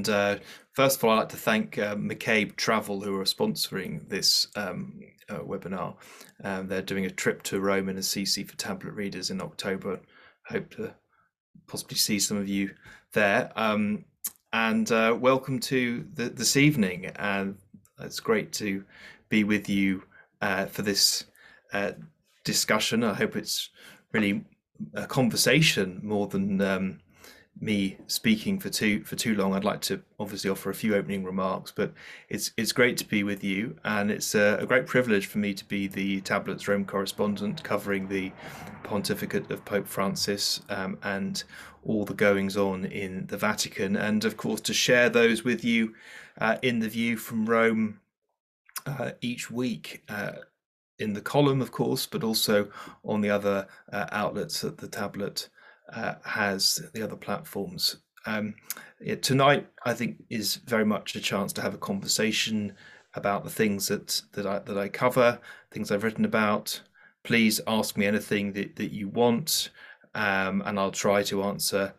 [0.00, 0.38] And uh,
[0.72, 4.98] first of all, I'd like to thank uh, McCabe Travel, who are sponsoring this um,
[5.28, 5.94] uh, webinar.
[6.42, 10.00] Um, they're doing a trip to Rome in Assisi for tablet readers in October.
[10.46, 10.94] Hope to
[11.66, 12.70] possibly see some of you
[13.12, 13.52] there.
[13.56, 14.06] Um,
[14.54, 17.12] and uh, welcome to the, this evening.
[17.16, 17.58] And
[18.00, 18.82] it's great to
[19.28, 20.04] be with you
[20.40, 21.26] uh, for this
[21.74, 21.92] uh,
[22.44, 23.04] discussion.
[23.04, 23.68] I hope it's
[24.12, 24.46] really
[24.94, 27.00] a conversation more than um,
[27.58, 29.54] me speaking for too for too long.
[29.54, 31.92] I'd like to obviously offer a few opening remarks, but
[32.28, 35.54] it's it's great to be with you, and it's a, a great privilege for me
[35.54, 38.32] to be the Tablets Rome correspondent covering the
[38.82, 41.44] pontificate of Pope Francis um, and
[41.84, 45.94] all the goings on in the Vatican, and of course to share those with you
[46.40, 48.00] uh, in the view from Rome
[48.86, 50.02] uh, each week.
[50.08, 50.32] Uh,
[50.98, 52.68] in the column, of course, but also
[53.06, 55.48] on the other uh, outlets that the tablet
[55.92, 57.96] uh, has, the other platforms.
[58.26, 58.54] Um,
[59.22, 62.74] tonight, I think, is very much a chance to have a conversation
[63.14, 65.38] about the things that that I that I cover,
[65.70, 66.80] things I've written about.
[67.22, 69.70] Please ask me anything that, that you want,
[70.14, 71.94] um, and I'll try to answer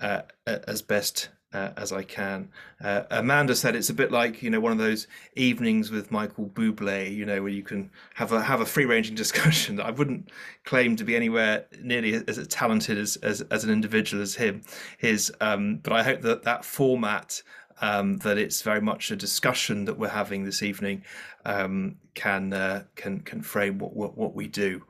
[0.00, 2.48] uh, as best uh, as I can.
[2.82, 6.46] Uh, Amanda said it's a bit like you know one of those evenings with Michael
[6.46, 9.80] Bublé, you know, where you can have a have a free ranging discussion.
[9.80, 10.30] I wouldn't
[10.64, 14.62] claim to be anywhere nearly as talented as as, as an individual as him.
[14.98, 17.42] His, um, but I hope that that format.
[17.80, 21.02] Um, that it's very much a discussion that we're having this evening
[21.44, 24.84] um, can uh, can can frame what what, what we do.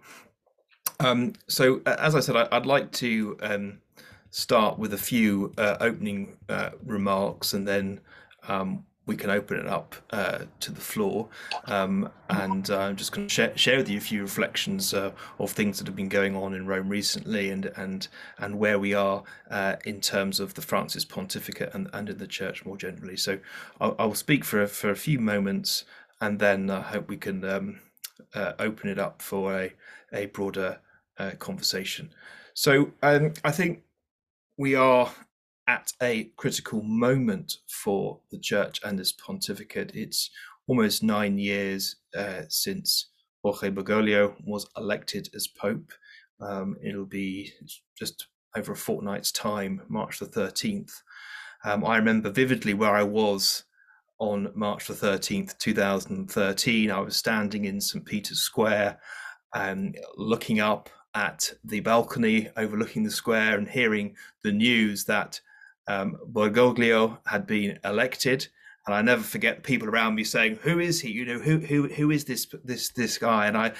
[1.01, 3.79] Um, so, as I said, I, would like to um,
[4.35, 8.01] start with a few uh, opening uh, remarks and then
[8.49, 11.29] um, we can open it up uh, to the floor.
[11.67, 15.53] Um, and I'm just going to share, share, with you a few reflections uh, of
[15.53, 19.23] things that have been going on in Rome recently and and and where we are
[19.53, 23.17] uh, in terms of the Francis pontificate and, and in the church more generally.
[23.17, 23.39] So
[23.81, 25.85] I'll, speak for, for a few moments
[26.21, 27.81] and then I hope we can um,
[28.35, 29.73] open it up for a,
[30.13, 30.81] a broader
[31.39, 32.11] conversation.
[32.53, 33.85] So um, I think
[34.57, 35.11] we are
[35.67, 39.93] at a critical moment for the church and its pontificate.
[39.95, 40.31] It's
[40.67, 43.11] almost nine years uh, since
[43.43, 45.93] Jorge Bergoglio was elected as Pope.
[46.41, 47.53] Um, it'll be
[47.99, 48.27] just
[48.57, 50.93] over a fortnight's time, March the 13th.
[51.65, 53.65] Um, I remember vividly where I was
[54.19, 56.91] on March the 13th, 2013.
[56.91, 58.05] I was standing in St.
[58.05, 59.01] Peter's Square
[59.55, 65.41] and looking up at the balcony overlooking the square and hearing the news that
[65.87, 66.17] um,
[67.27, 68.49] had been elected.
[68.87, 71.11] And I never forget people around me saying, "Who is he?
[71.11, 73.73] You know, who who who is this this this guy?" And I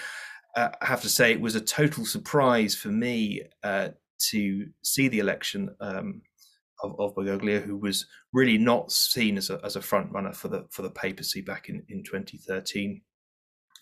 [0.57, 3.89] uh, have to say, it was a total surprise for me uh,
[4.31, 6.23] to see the election um,
[6.83, 10.67] of, of who was really not seen as a as a front runner for the
[10.71, 13.01] for the papacy back in in 2013.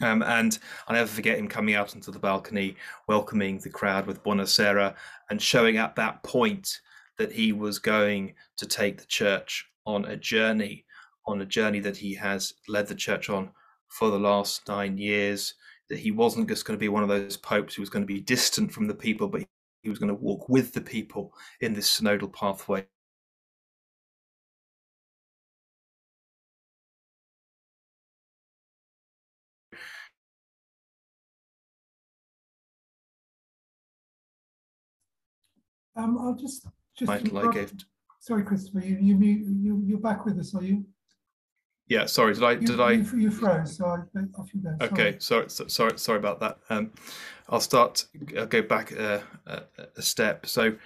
[0.03, 2.77] Um, and I'll never forget him coming out onto the balcony,
[3.07, 4.95] welcoming the crowd with Buonasera,
[5.31, 6.81] and showing at that point
[7.19, 10.85] that he was going to take the church on a journey,
[11.27, 13.51] on a journey that he has led the church on
[13.89, 15.55] for the last nine years.
[15.89, 18.13] That he wasn't just going to be one of those popes who was going to
[18.13, 19.45] be distant from the people, but
[19.83, 22.87] he was going to walk with the people in this synodal pathway
[35.97, 36.67] Um, I'll just
[36.97, 37.09] just.
[37.09, 37.73] Michael, I gave.
[38.21, 38.81] Sorry, Christopher.
[38.81, 40.85] You you you you're back with us, are you?
[41.89, 42.07] Yeah.
[42.07, 42.35] Sorry.
[42.35, 42.53] Did I?
[42.53, 42.93] You, did I?
[42.93, 43.77] You, you froze.
[43.77, 43.99] So I,
[44.39, 44.77] off you go.
[44.81, 45.17] Okay.
[45.19, 45.49] Sorry.
[45.49, 45.99] Sorry.
[45.99, 46.59] Sorry about that.
[46.71, 46.93] Um,
[47.49, 48.07] I'll start.
[48.39, 49.63] I'll go back a, a,
[49.97, 50.47] a step.
[50.47, 50.77] So.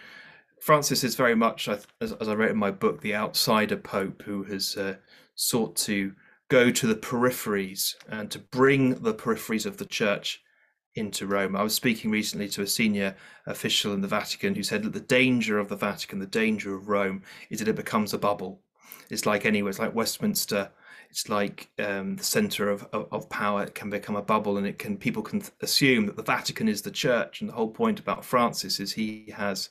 [0.59, 4.43] Francis is very much, as, as, I wrote in my book, the outsider pope who
[4.45, 4.97] has uh,
[5.37, 6.12] sought to
[6.49, 10.43] go to the peripheries and to bring the peripheries of the church
[10.97, 11.55] into Rome.
[11.55, 13.15] I was speaking recently to a senior
[13.47, 16.89] official in the Vatican who said that the danger of the Vatican, the danger of
[16.89, 18.60] Rome, is that it becomes a bubble.
[19.10, 20.71] It's like anywhere, it's like Westminster.
[21.10, 23.63] It's like um, the center of, of, of, power.
[23.63, 26.83] It can become a bubble, and it can people can assume that the Vatican is
[26.83, 27.41] the church.
[27.41, 29.69] And the whole point about Francis is he has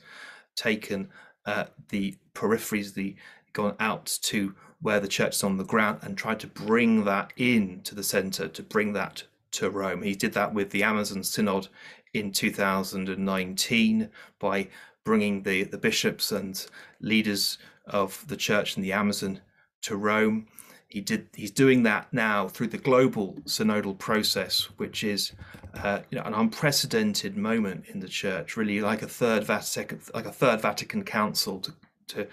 [0.56, 1.10] taken
[1.46, 3.16] uh, the peripheries, the
[3.54, 7.34] gone out to where the church is on the ground, and tried to bring that
[7.36, 9.24] in to the center, to bring that
[9.56, 10.02] to Rome.
[10.02, 11.68] He did that with the Amazon Synod
[12.14, 14.10] in 2019
[14.40, 14.68] by
[15.04, 16.66] bringing the, the bishops and
[17.00, 19.42] leaders of the church in the Amazon
[19.84, 20.48] to Rome.
[20.88, 21.28] He did.
[21.34, 25.34] He's doing that now through the global synodal process, which is
[25.74, 30.26] uh, you know, an unprecedented moment in the church, really like a third Vatican, like
[30.26, 31.74] a third Vatican Council to
[32.08, 32.28] to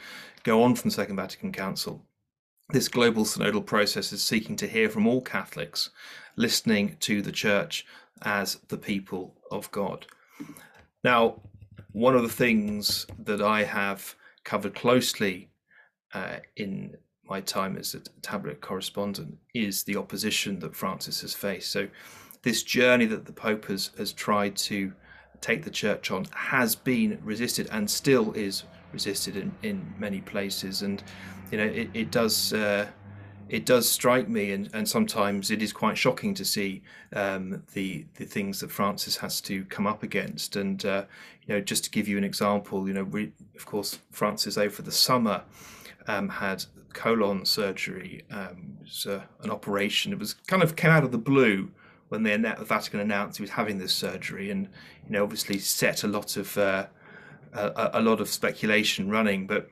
[0.45, 2.05] go on from the Second Vatican Council.
[2.71, 5.91] This global synodal process is seeking to hear from all Catholics,
[6.37, 7.87] listening to the Church
[8.23, 10.07] as the people of God.
[11.05, 11.41] Now,
[11.93, 14.15] one of the things that I have
[14.45, 15.51] covered closely
[16.15, 21.71] uh, in my time as a tablet correspondent is the opposition that Francis has faced.
[21.71, 21.89] So,
[22.43, 24.93] this journey that the Pope has, has tried to
[25.41, 30.83] take the church on has been resisted and still is resisted in, in many places.
[30.83, 31.03] And,
[31.51, 32.53] you know, it, it does.
[32.53, 32.89] Uh,
[33.53, 36.83] it does strike me, and, and sometimes it is quite shocking to see
[37.13, 40.57] um, the the things that Francis has to come up against.
[40.57, 41.05] And uh,
[41.47, 44.81] you know, just to give you an example, you know, we of course Francis over
[44.81, 45.43] the summer
[46.09, 46.65] um, had
[46.95, 48.25] colon surgery.
[48.31, 50.15] Um, was uh, an operation.
[50.15, 51.71] It was kind of came out of the blue
[52.09, 54.67] when the Vatican announced he was having this surgery, and
[55.05, 56.87] you know, obviously set a lot of uh,
[57.53, 59.47] a, a lot of speculation running.
[59.47, 59.69] But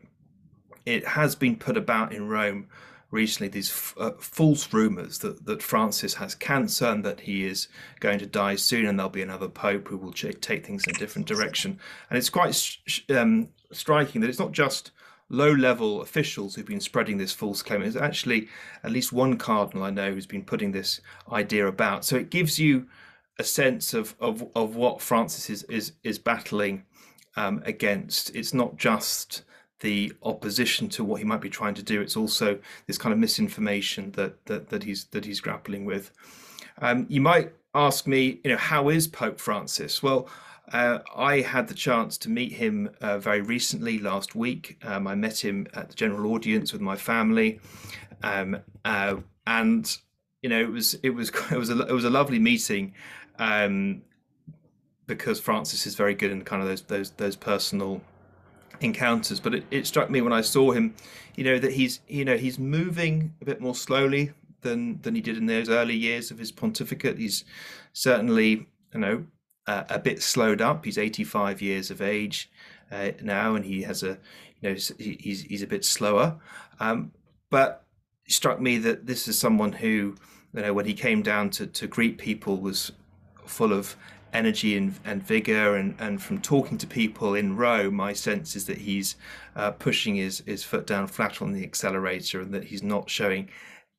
[0.85, 2.67] it has been put about in Rome
[3.11, 7.69] recently these uh, false rumors that, that Francis has cancer and that he is
[7.99, 10.95] going to die soon and there'll be another pope who will ch- take things in
[10.95, 11.79] a different direction.
[12.09, 14.93] And it's quite sh- um, striking that it's not just
[15.29, 17.83] low level officials who've been spreading this false claim.
[17.83, 18.49] It's actually
[18.85, 22.05] at least one cardinal I know who's been putting this idea about.
[22.05, 22.87] So it gives you
[23.39, 26.85] a sense of, of, of what Francis is, is, is battling
[27.37, 28.35] um, against.
[28.37, 29.43] It's not just
[29.81, 32.01] the opposition to what he might be trying to do.
[32.01, 36.11] It's also this kind of misinformation that that, that he's that he's grappling with.
[36.81, 40.03] Um, you might ask me, you know, how is Pope Francis?
[40.03, 40.29] Well,
[40.73, 44.79] uh, I had the chance to meet him uh, very recently last week.
[44.85, 47.61] Um, I met him at the general audience with my family,
[48.23, 49.17] um, uh,
[49.47, 49.97] and
[50.43, 52.95] you know, it was it was it was a it was a lovely meeting.
[53.39, 54.03] Um,
[55.07, 58.01] because Francis is very good in kind of those those those personal
[58.81, 59.41] encounters.
[59.41, 60.95] But it, it struck me when I saw him,
[61.37, 64.33] you know, that he's you know he's moving a bit more slowly
[64.63, 67.19] than than he did in those early years of his pontificate.
[67.19, 67.45] He's
[67.93, 69.27] certainly you know
[69.67, 70.85] uh, a bit slowed up.
[70.85, 72.51] He's 85 years of age
[72.91, 74.19] uh, now, and he has a
[74.61, 76.39] you know he's he's a bit slower.
[76.79, 77.13] Um,
[77.51, 77.85] but
[78.27, 80.17] it struck me that this is someone who
[80.55, 82.93] you know when he came down to to greet people was
[83.47, 83.97] full of
[84.33, 88.67] energy and, and vigor and, and from talking to people in Rome my sense is
[88.67, 89.17] that he's
[89.57, 93.49] uh, pushing his, his foot down flat on the accelerator and that he's not showing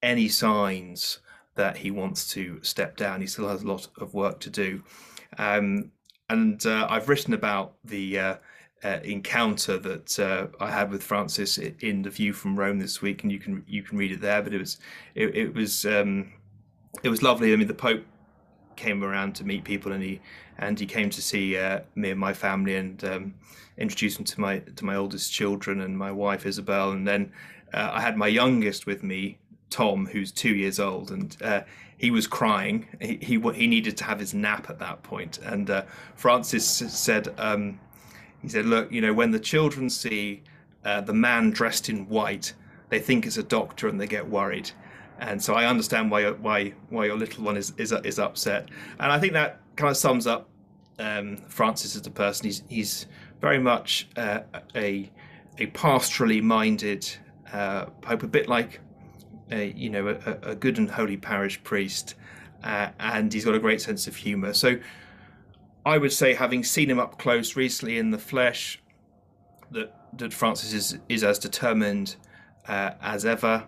[0.01, 1.19] any signs
[1.55, 3.21] that he wants to step down.
[3.21, 4.83] He still has a lot of work to do.
[5.37, 5.91] Um,
[6.29, 8.35] and uh, I've written about the uh,
[8.83, 13.23] uh encounter that uh, I had with Francis in the View from Rome this week
[13.23, 14.79] and you can you can read it there but it was
[15.13, 16.31] it, it was um,
[17.03, 17.53] it was lovely.
[17.53, 18.03] I mean the Pope
[18.81, 20.19] came around to meet people, and he
[20.57, 23.33] and he came to see uh, me and my family, and um,
[23.77, 27.31] introduced him to my to my oldest children and my wife Isabel, and then
[27.73, 29.37] uh, I had my youngest with me,
[29.69, 31.61] Tom, who's two years old, and uh,
[31.97, 32.87] he was crying.
[32.99, 35.83] He, he, he needed to have his nap at that point, and uh,
[36.15, 37.79] Francis said um,
[38.41, 40.41] he said, look, you know, when the children see
[40.83, 42.53] uh, the man dressed in white,
[42.89, 44.71] they think it's a doctor and they get worried
[45.21, 48.69] and so I understand why why why your little one is is is upset,
[48.99, 50.49] and I think that kind of sums up
[50.99, 52.47] um, Francis as a person.
[52.47, 53.05] He's he's
[53.39, 54.41] very much uh,
[54.75, 55.09] a
[55.59, 57.07] a pastorally minded
[57.53, 58.81] uh, pope, a bit like
[59.51, 62.15] a, you know a, a, good and holy parish priest,
[62.63, 64.53] uh, and he's got a great sense of humour.
[64.53, 64.77] So
[65.85, 68.81] I would say, having seen him up close recently in the flesh,
[69.69, 72.15] that that Francis is is as determined
[72.67, 73.65] uh, as ever,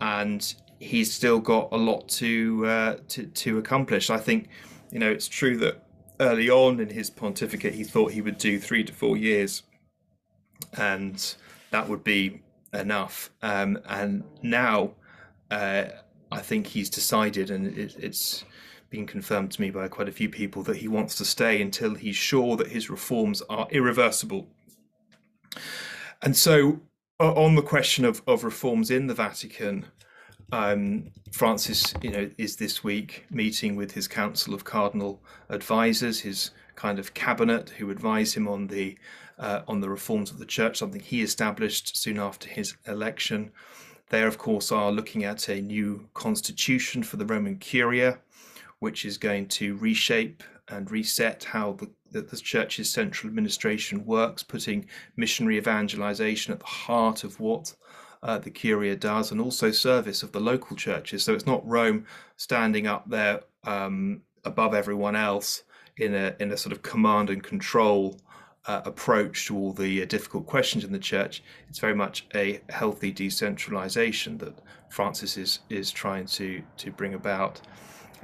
[0.00, 4.10] and he's still got a lot to uh, to to accomplish.
[4.10, 4.48] I think,
[4.90, 5.82] you know, it's true that
[6.20, 9.62] early on in his pontificate, he thought he would do three to four years,
[10.74, 11.34] and
[11.70, 13.30] that would be enough.
[13.42, 14.92] Um, and now,
[15.50, 15.84] uh,
[16.30, 18.44] I think he's decided, and it, it's
[18.90, 21.94] been confirmed to me by quite a few people that he wants to stay until
[21.94, 24.46] he's sure that his reforms are irreversible.
[26.22, 26.80] And so,
[27.18, 29.86] on the question of, of reforms in the Vatican,
[30.52, 36.50] um, Francis, you know, is this week meeting with his council of cardinal advisors, his
[36.76, 38.96] kind of cabinet, who advise him on the
[39.38, 43.50] uh, on the reforms of the church, something he established soon after his election.
[44.10, 48.18] They, of course, are looking at a new constitution for the Roman Curia,
[48.78, 54.42] which is going to reshape and reset how the, the, the church's central administration works,
[54.42, 54.86] putting
[55.16, 57.74] missionary evangelization at the heart of what
[58.24, 61.22] uh, the Curia does, and also service of the local churches.
[61.22, 65.62] So it's not Rome standing up there um, above everyone else
[65.98, 68.18] in a in a sort of command and control
[68.66, 71.42] uh, approach to all the uh, difficult questions in the church.
[71.68, 77.60] It's very much a healthy decentralization that Francis is is trying to to bring about.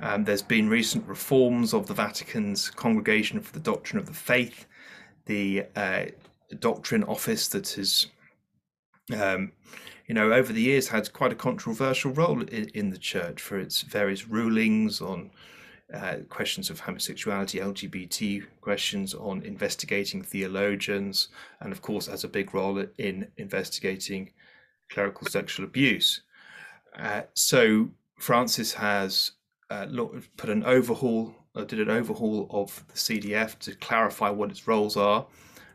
[0.03, 4.67] Um, there's been recent reforms of the Vatican's Congregation for the Doctrine of the Faith,
[5.27, 6.07] the uh,
[6.59, 8.07] doctrine office that has,
[9.21, 9.53] um,
[10.11, 13.61] you know, over the years had quite a controversial role in, in the church for
[13.61, 15.31] its various rulings on
[15.95, 21.29] uh, questions of homosexuality, LGBT questions, on investigating theologians,
[21.61, 24.33] and of course, has a big role in investigating
[24.91, 26.23] clerical sexual abuse.
[26.99, 27.89] Uh, so
[28.19, 29.31] Francis has
[29.71, 29.87] uh,
[30.37, 34.97] put an overhaul, uh, did an overhaul of the CDF to clarify what its roles
[34.97, 35.25] are,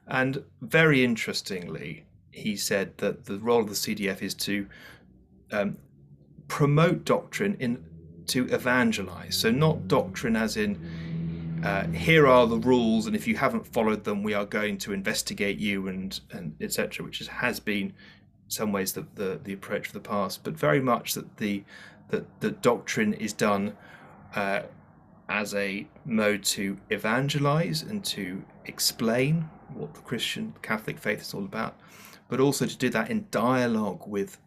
[0.08, 2.05] and very interestingly,
[2.36, 4.68] he said that the role of the CDF is to
[5.52, 5.78] um,
[6.48, 7.84] promote doctrine in
[8.28, 9.38] to evangelize.
[9.38, 14.04] So not doctrine as in uh, here are the rules, and if you haven't followed
[14.04, 17.06] them, we are going to investigate you and and etc.
[17.06, 17.94] Which is, has been,
[18.48, 21.64] some ways, the, the the approach of the past, but very much that the
[22.10, 23.76] that the doctrine is done
[24.36, 24.64] uh,
[25.30, 31.46] as a mode to evangelize and to explain what the Christian Catholic faith is all
[31.46, 31.80] about,
[32.28, 34.38] but also to do that in dialogue with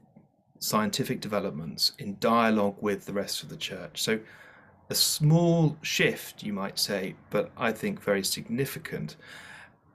[0.58, 4.02] scientific developments, in dialogue with the rest of the church.
[4.02, 4.18] So,
[4.90, 9.16] a small shift, you might say, but I think very significant.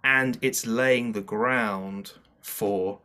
[0.04, 3.00] And it's laying the ground for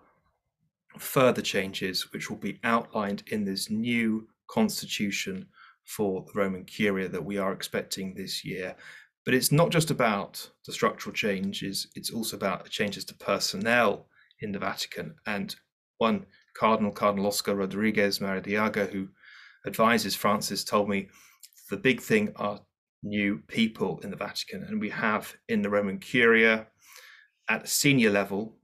[0.98, 5.46] further changes, which will be outlined in this new constitution
[5.84, 8.76] for the Roman Curia that we are expecting this year.
[9.24, 14.06] But it's not just about the structural changes, it's also about changes to personnel
[14.40, 15.14] in the Vatican.
[15.26, 15.54] And
[15.98, 19.08] one Cardinal, Cardinal Oscar Rodriguez Maradiaga, who
[19.66, 21.08] advises Francis, told me
[21.70, 22.60] the big thing are
[23.02, 24.64] new people in the Vatican.
[24.64, 26.66] And we have in the Roman Curia
[27.48, 28.56] at senior level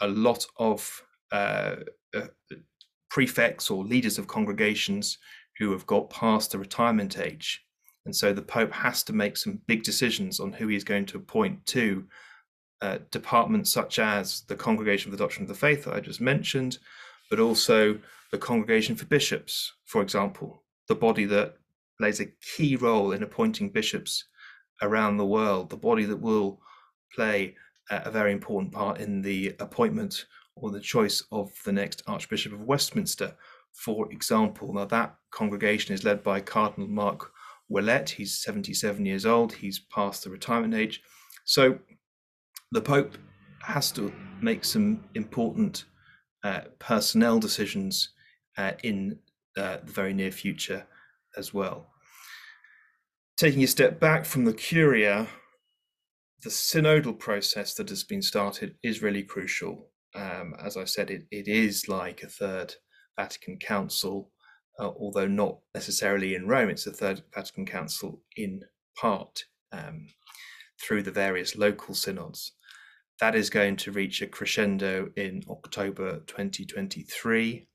[0.00, 1.76] a lot of uh,
[2.14, 2.26] uh,
[3.08, 5.18] prefects or leaders of congregations
[5.58, 7.64] who have got past the retirement age.
[8.04, 11.18] And so the Pope has to make some big decisions on who he's going to
[11.18, 12.06] appoint to
[12.82, 16.20] uh, departments such as the Congregation for the Doctrine of the Faith that I just
[16.20, 16.78] mentioned,
[17.30, 17.98] but also
[18.32, 21.54] the Congregation for Bishops, for example, the body that
[21.98, 24.24] plays a key role in appointing bishops
[24.82, 26.60] around the world, the body that will
[27.14, 27.54] play
[27.90, 32.62] a very important part in the appointment or the choice of the next Archbishop of
[32.62, 33.34] Westminster,
[33.72, 34.72] for example.
[34.72, 37.30] Now, that congregation is led by Cardinal Mark
[37.70, 38.10] Ouellet.
[38.10, 41.02] He's 77 years old, he's past the retirement age.
[41.44, 41.78] So,
[42.72, 43.16] the Pope
[43.60, 45.84] has to make some important
[46.42, 48.10] uh, personnel decisions
[48.58, 49.18] uh, in
[49.56, 50.86] uh, the very near future
[51.36, 51.86] as well.
[53.36, 55.28] Taking a step back from the Curia,
[56.42, 59.88] the synodal process that has been started is really crucial.
[60.14, 62.74] Um, as I said, it, it is like a third
[63.18, 64.30] Vatican Council,
[64.78, 66.70] uh, although not necessarily in Rome.
[66.70, 68.62] It's a third Vatican Council in
[68.96, 70.06] part um,
[70.82, 72.52] through the various local synods.
[73.22, 77.68] That is going to reach a crescendo in October 2023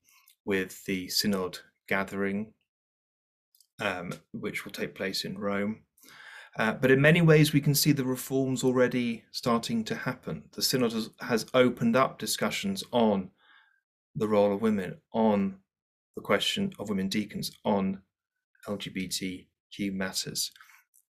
[0.44, 2.52] with the Synod gathering,
[3.80, 5.84] um, which will take place in Rome.
[6.60, 10.44] Uh, but in many ways, we can see the reforms already starting to happen.
[10.52, 13.32] The Synod has, has opened up discussions on
[14.18, 15.60] the role of women, on
[16.18, 18.02] the question of women deacons, on
[18.68, 20.52] LGBTQ matters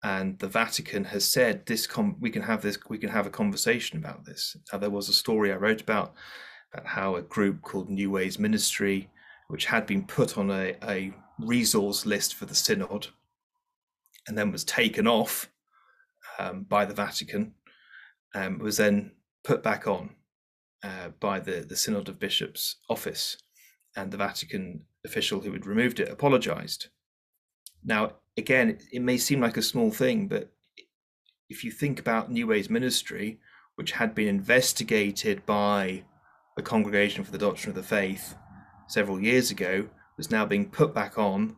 [0.03, 3.31] and the Vatican has said this com- we can have this we can have a
[3.31, 4.55] conversation about this.
[4.71, 6.13] Now, there was a story I wrote about
[6.73, 9.09] about how a group called New Ways Ministry,
[9.47, 13.07] which had been put on a, a resource list for the synod,
[14.27, 15.49] and then was taken off
[16.37, 17.53] um, by the Vatican,
[18.35, 19.11] um, was then
[19.43, 20.15] put back on
[20.83, 23.37] uh, by the the Synod of Bishops office,
[23.95, 26.87] and the Vatican official who had removed it apologized.
[27.85, 30.51] Now, again, it may seem like a small thing, but
[31.49, 33.39] if you think about New Ways Ministry,
[33.75, 36.03] which had been investigated by
[36.55, 38.35] the Congregation for the Doctrine of the Faith
[38.87, 39.87] several years ago,
[40.17, 41.55] was now being put back on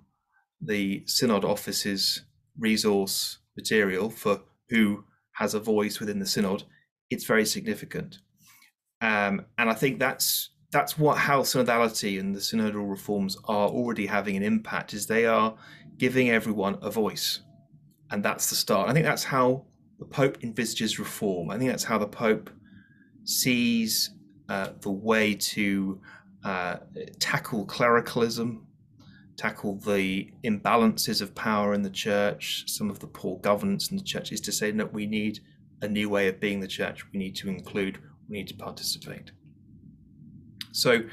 [0.62, 2.24] the Synod Office's
[2.58, 5.04] resource material for who
[5.34, 6.64] has a voice within the Synod,
[7.10, 8.20] it's very significant.
[9.02, 14.06] Um, and I think that's that's what how synodality and the synodal reforms are already
[14.06, 15.56] having an impact is they are
[15.98, 17.40] giving everyone a voice.
[18.12, 18.90] And that's the start.
[18.90, 19.64] I think that's how
[20.00, 21.50] the Pope envisages reform.
[21.50, 22.50] I think that's how the Pope
[23.24, 24.10] sees
[24.50, 26.02] uh, the way to
[26.44, 26.76] uh,
[27.20, 28.68] tackle clericalism,
[29.38, 34.04] tackle the imbalances of power in the church, some of the poor governance in the
[34.04, 35.40] church, is to say that we need
[35.82, 37.06] a new way of being the church.
[37.14, 39.32] We need to include, we need to participate.
[40.76, 41.04] So,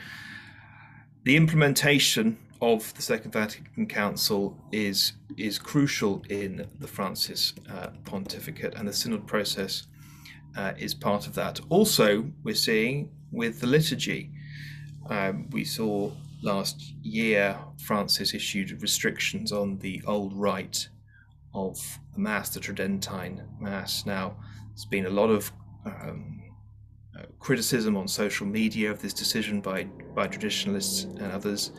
[1.22, 8.74] the implementation of the Second Vatican Council is is crucial in the Francis uh, pontificate,
[8.74, 9.86] and the synod process
[10.56, 11.60] uh, is part of that.
[11.68, 14.32] Also, we're seeing with the liturgy,
[15.08, 16.10] um, we saw
[16.42, 20.88] last year Francis issued restrictions on the old rite
[21.54, 21.78] of
[22.14, 24.04] the Mass, the Tridentine Mass.
[24.06, 24.34] Now,
[24.70, 25.52] there's been a lot of
[25.86, 26.41] um,
[27.38, 31.72] criticism on social media of this decision by by traditionalists and others.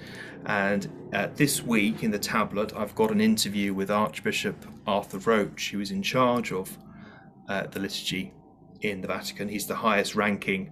[0.46, 5.72] And uh, this week in the tablet, I've got an interview with Archbishop Arthur Roche,
[5.72, 6.78] who is in charge of
[7.48, 8.34] uh, the liturgy
[8.82, 9.48] in the Vatican.
[9.48, 10.72] He's the highest ranking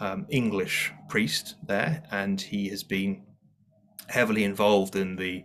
[0.00, 3.22] um, English priest there, and he has been
[4.08, 5.44] heavily involved in the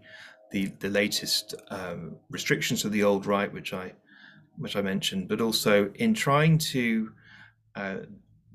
[0.51, 3.93] the, the latest um, restrictions of the old rite, which I
[4.57, 7.11] which I mentioned, but also in trying to
[7.75, 7.95] uh,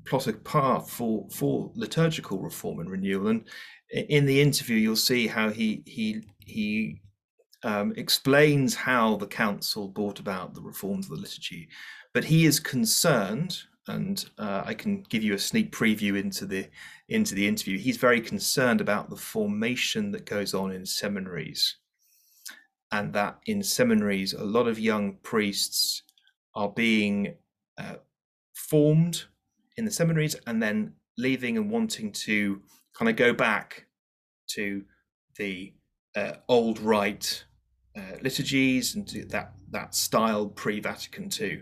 [0.09, 3.27] plot a path for for liturgical reform and renewal.
[3.27, 3.45] And
[3.91, 7.01] in the interview, you'll see how he he he
[7.63, 11.69] um, explains how the council brought about the reforms of the liturgy,
[12.13, 16.67] but he is concerned, and uh, I can give you a sneak preview into the
[17.07, 17.77] into the interview.
[17.77, 21.75] He's very concerned about the formation that goes on in seminaries,
[22.91, 26.03] and that in seminaries, a lot of young priests
[26.55, 27.35] are being
[27.77, 27.95] uh,
[28.53, 29.25] formed
[29.79, 32.61] in the seminaries and then leaving and wanting to
[32.93, 33.85] kind of go back
[34.45, 34.83] to
[35.37, 35.73] the
[36.15, 37.45] uh, old rite
[37.97, 41.61] uh, liturgies and that that style pre-Vatican II.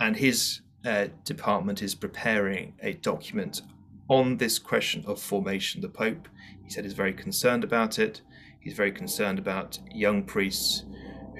[0.00, 3.60] And his uh, department is preparing a document
[4.08, 5.82] on this question of formation.
[5.82, 6.28] The Pope,
[6.64, 8.22] he said, is very concerned about it.
[8.60, 10.84] He's very concerned about young priests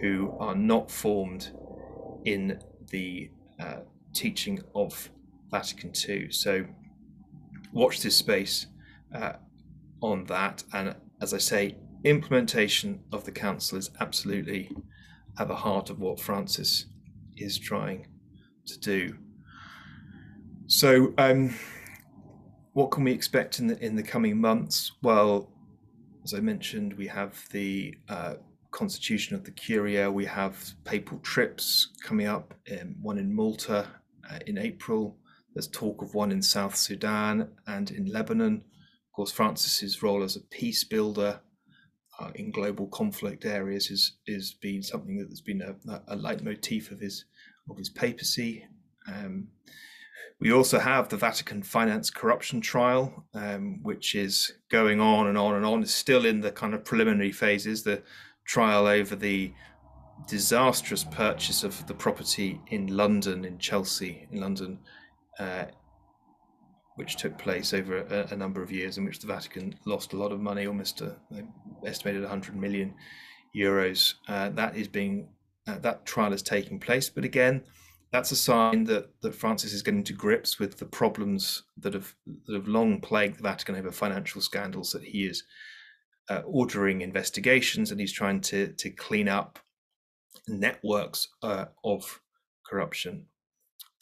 [0.00, 1.52] who are not formed
[2.24, 3.76] in the uh,
[4.12, 5.08] teaching of
[5.52, 6.32] Vatican II.
[6.32, 6.64] So
[7.72, 8.66] watch this space
[9.14, 9.34] uh,
[10.00, 10.64] on that.
[10.72, 14.74] And as I say, implementation of the council is absolutely
[15.38, 16.86] at the heart of what Francis
[17.36, 18.08] is trying
[18.66, 19.16] to do.
[20.66, 21.54] So, um,
[22.72, 24.92] what can we expect in the in the coming months?
[25.02, 25.52] Well,
[26.24, 28.34] as I mentioned, we have the uh,
[28.70, 30.10] constitution of the Curia.
[30.10, 33.86] We have papal trips coming up, um, one in Malta
[34.30, 35.18] uh, in April,
[35.54, 38.56] there's talk of one in South Sudan and in Lebanon.
[38.56, 41.40] Of course, Francis's role as a peace builder
[42.18, 46.90] uh, in global conflict areas is is been something that has been a, a leitmotif
[46.90, 47.24] of his
[47.68, 48.66] of his papacy.
[49.06, 49.48] Um,
[50.40, 55.54] we also have the Vatican finance corruption trial, um, which is going on and on
[55.54, 55.82] and on.
[55.82, 57.82] It's still in the kind of preliminary phases.
[57.82, 58.02] The
[58.44, 59.54] trial over the
[60.26, 64.78] disastrous purchase of the property in London, in Chelsea, in London,
[65.38, 65.64] uh,
[66.96, 70.16] which took place over a, a, number of years, in which the Vatican lost a
[70.16, 71.16] lot of money, almost a,
[71.86, 72.94] estimated 100 million
[73.56, 74.14] euros.
[74.28, 75.28] Uh, that is being
[75.66, 77.62] uh, that trial is taking place, but again,
[78.10, 82.14] that's a sign that that Francis is getting to grips with the problems that have
[82.46, 84.92] that have long plagued the Vatican over financial scandals.
[84.92, 85.44] That he is
[86.28, 89.58] uh, ordering investigations and he's trying to to clean up
[90.46, 92.20] networks uh, of
[92.66, 93.26] corruption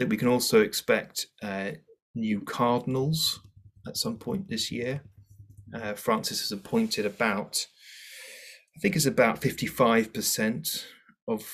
[0.01, 1.73] that we can also expect uh,
[2.15, 3.39] new cardinals
[3.87, 5.03] at some point this year.
[5.75, 7.67] Uh, Francis has appointed about,
[8.75, 10.85] I think it's about 55%
[11.29, 11.45] of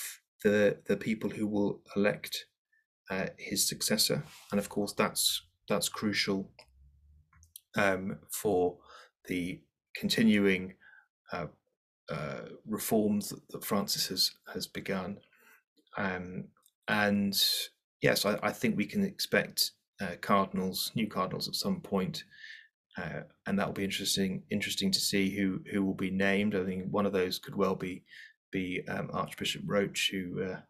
[0.44, 2.46] the, the people who will elect
[3.10, 4.22] uh, his successor.
[4.52, 6.48] And of course, that's, that's crucial
[7.76, 8.76] um, for
[9.26, 9.60] the
[9.96, 10.74] continuing
[11.32, 11.46] uh,
[12.08, 15.18] uh, reforms that, that, Francis has, has begun.
[15.98, 16.44] Um,
[16.86, 17.36] and
[18.02, 22.24] yes, I, I think we can expect uh, cardinals, new cardinals, at some point,
[22.98, 24.42] uh, and that will be interesting.
[24.50, 26.54] Interesting to see who who will be named.
[26.54, 28.04] I think one of those could well be
[28.50, 30.60] be um, Archbishop Roche, who, uh,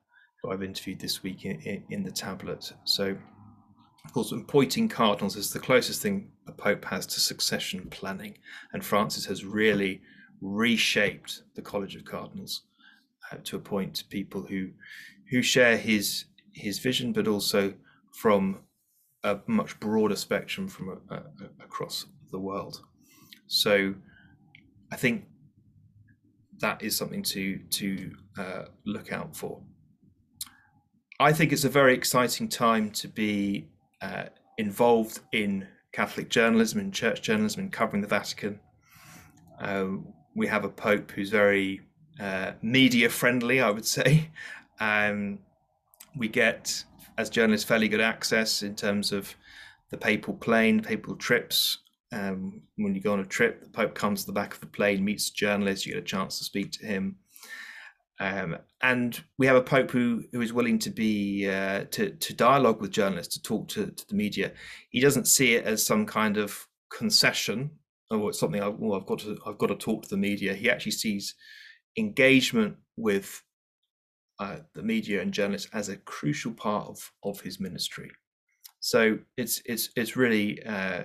[0.43, 2.73] who I've interviewed this week in, in, in, the tablet.
[2.85, 3.17] So,
[4.05, 8.39] of course, appointing cardinals is the closest thing a pope has to succession planning,
[8.73, 10.01] and Francis has really
[10.41, 12.63] reshaped the College of Cardinals
[13.31, 14.71] uh, to appoint people who
[15.31, 16.27] who share his
[16.57, 17.75] his vision, but also
[18.13, 18.59] from
[19.23, 21.23] a much broader spectrum from a, a,
[21.63, 22.81] across the world.
[23.47, 23.95] So
[24.91, 25.27] I think
[26.59, 29.61] that is something to to uh, look out for.
[31.21, 33.69] I think it's a very exciting time to be
[34.03, 34.25] uh,
[34.59, 38.61] involved in Catholic journalism and church journalism and covering the Vatican.
[39.61, 39.87] Uh,
[40.35, 41.81] we have a pope who's very
[42.21, 44.31] uh, media friendly, I would say.
[44.79, 45.39] Um,
[46.17, 46.85] we get
[47.19, 49.35] as journalists, fairly good access in terms of
[49.91, 51.79] the papal plane, papal trips.
[52.13, 54.67] Um, when you go on a trip, the Pope comes to the back of the
[54.67, 57.17] plane, meets journalists, you get a chance to speak to him.
[58.19, 62.35] Um, and we have a pope who who is willing to be uh, to to
[62.35, 64.53] dialogue with journalists, to talk to, to the media.
[64.91, 67.71] He doesn't see it as some kind of concession
[68.11, 68.63] or something.
[68.63, 70.55] I, well, I've got to I've got to talk to the media.
[70.55, 71.35] He actually sees
[71.99, 73.43] engagement with
[74.39, 78.11] uh, the media and journalists as a crucial part of of his ministry.
[78.81, 81.05] So it's it's it's really uh,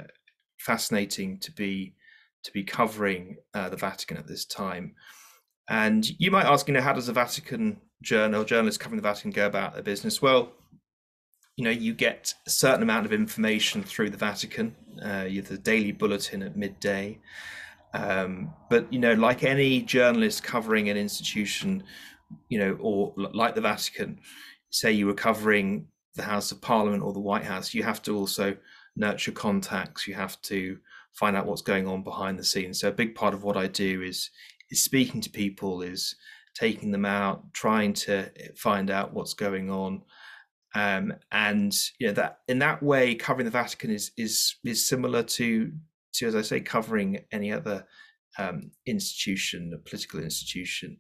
[0.60, 1.96] fascinating to be
[2.44, 4.96] to be covering uh, the Vatican at this time.
[5.70, 9.32] And you might ask, you know, how does a Vatican journal, journalist covering the Vatican
[9.32, 10.22] go about their business?
[10.22, 10.52] Well,
[11.56, 14.76] you know, you get a certain amount of information through the Vatican.
[15.02, 17.20] Uh, the daily bulletin at midday.
[17.94, 21.84] Um, but, you know, like any journalist covering an institution,
[22.50, 24.20] you know, or like the Vatican,
[24.70, 28.16] say you were covering the House of Parliament or the White House, you have to
[28.16, 28.56] also
[28.96, 30.08] nurture contacts.
[30.08, 30.78] You have to
[31.14, 32.80] find out what's going on behind the scenes.
[32.80, 34.30] So a big part of what I do is
[34.70, 36.16] is speaking to people, is
[36.54, 40.02] taking them out, trying to find out what's going on.
[40.74, 45.24] Um, and you know that in that way, covering the Vatican is is is similar
[45.24, 45.72] to
[46.14, 47.86] to as I say, covering any other
[48.38, 50.98] um, institution, a political institution.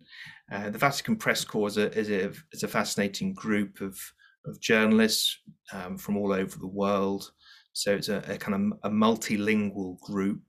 [0.51, 3.97] Uh, the Vatican Press Corps is a, is a is a fascinating group of
[4.45, 5.37] of journalists
[5.71, 7.31] um, from all over the world.
[7.73, 10.41] So it's a, a kind of a multilingual group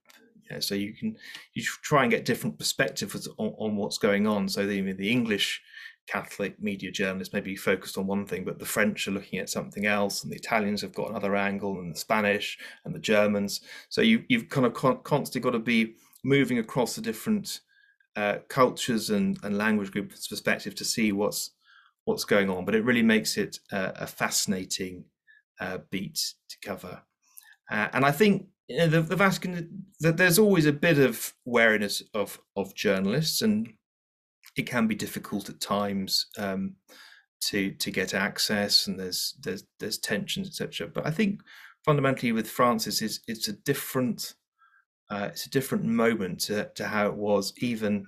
[0.53, 1.17] know, so you can
[1.55, 4.49] you try and get different perspectives on, on what's going on.
[4.49, 5.61] So the, the English
[6.07, 9.51] Catholic media journalists may be focused on one thing, but the French are looking at
[9.51, 13.61] something else, and the Italians have got another angle, and the Spanish and the Germans.
[13.89, 17.61] So you you've kind of con- constantly got to be moving across the different
[18.17, 21.51] uh, cultures and, and language groups' perspective to see what's
[22.05, 22.65] what's going on.
[22.65, 25.05] But it really makes it uh, a fascinating
[25.61, 27.03] uh, beat to cover.
[27.71, 31.35] Uh, and I think you know, the, the Vatican, that there's always a bit of
[31.45, 33.73] wariness of of journalists, and
[34.57, 36.77] it can be difficult at times um,
[37.41, 40.89] to to get access, and there's there's there's tensions, etc.
[40.89, 41.41] But I think
[41.85, 44.35] fundamentally with Francis is it's a different
[45.13, 48.07] uh, it's a different moment to, to how it was even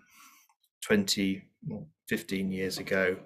[0.82, 1.42] 20
[2.08, 3.16] 15 years ago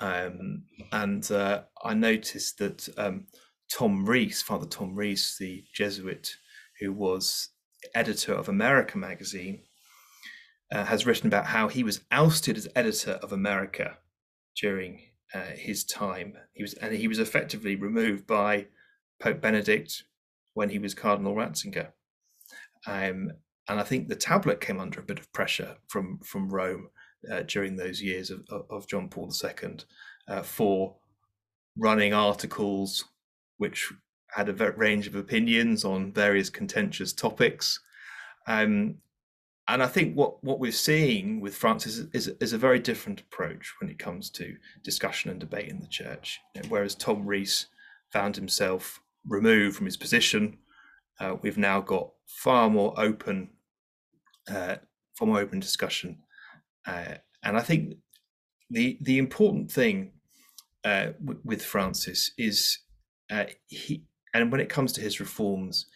[0.00, 3.26] um, and uh, i noticed that um,
[3.70, 6.36] tom reese father tom reese the jesuit
[6.80, 7.50] who was
[7.94, 9.60] editor of America magazine,
[10.72, 13.98] uh, has written about how he was ousted as editor of America
[14.60, 15.00] during
[15.34, 16.34] uh, his time.
[16.52, 18.66] He was and he was effectively removed by
[19.20, 20.04] Pope Benedict
[20.54, 21.88] when he was Cardinal Ratzinger.
[22.86, 23.30] Um,
[23.68, 26.88] and I think the tablet came under a bit of pressure from from Rome
[27.30, 29.76] uh, during those years of, of John Paul II
[30.28, 30.96] uh, for
[31.76, 33.04] running articles
[33.56, 33.92] which
[34.34, 37.80] had a range of opinions on various contentious topics.
[38.46, 38.96] Um,
[39.68, 43.72] and I think what, what we're seeing with Francis, is, is, a very different approach
[43.80, 46.40] when it comes to discussion and debate in the church.
[46.54, 47.66] You know, whereas Tom Reese
[48.12, 50.58] found himself removed from his position,
[51.20, 53.50] uh, we've now got far more open,
[54.50, 54.76] uh,
[55.18, 56.18] far more open discussion.
[56.86, 57.94] Uh, and I think
[58.70, 60.12] the the important thing
[60.84, 62.78] uh, w- with Francis is
[63.30, 65.86] uh, he and when it comes to his reforms,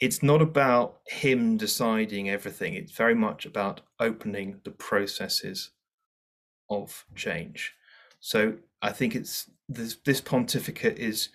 [0.00, 2.74] it's not about him deciding everything.
[2.74, 5.70] It's very much about opening the processes
[6.70, 7.72] of change.
[8.20, 11.30] So I think it's this, this pontificate is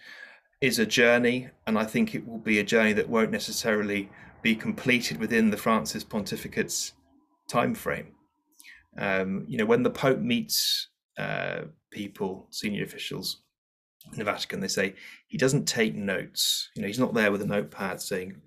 [0.62, 4.10] is a journey, and I think it will be a journey that won't necessarily
[4.44, 6.94] be completed within the Francis pontificate's
[7.50, 8.14] time frame.
[8.98, 13.42] Um, you know, when the Pope meets uh, people, senior officials,
[14.12, 14.96] in the Vatican, they say
[15.28, 16.70] he doesn't take notes.
[16.76, 18.42] You know, he's not there with a notepad saying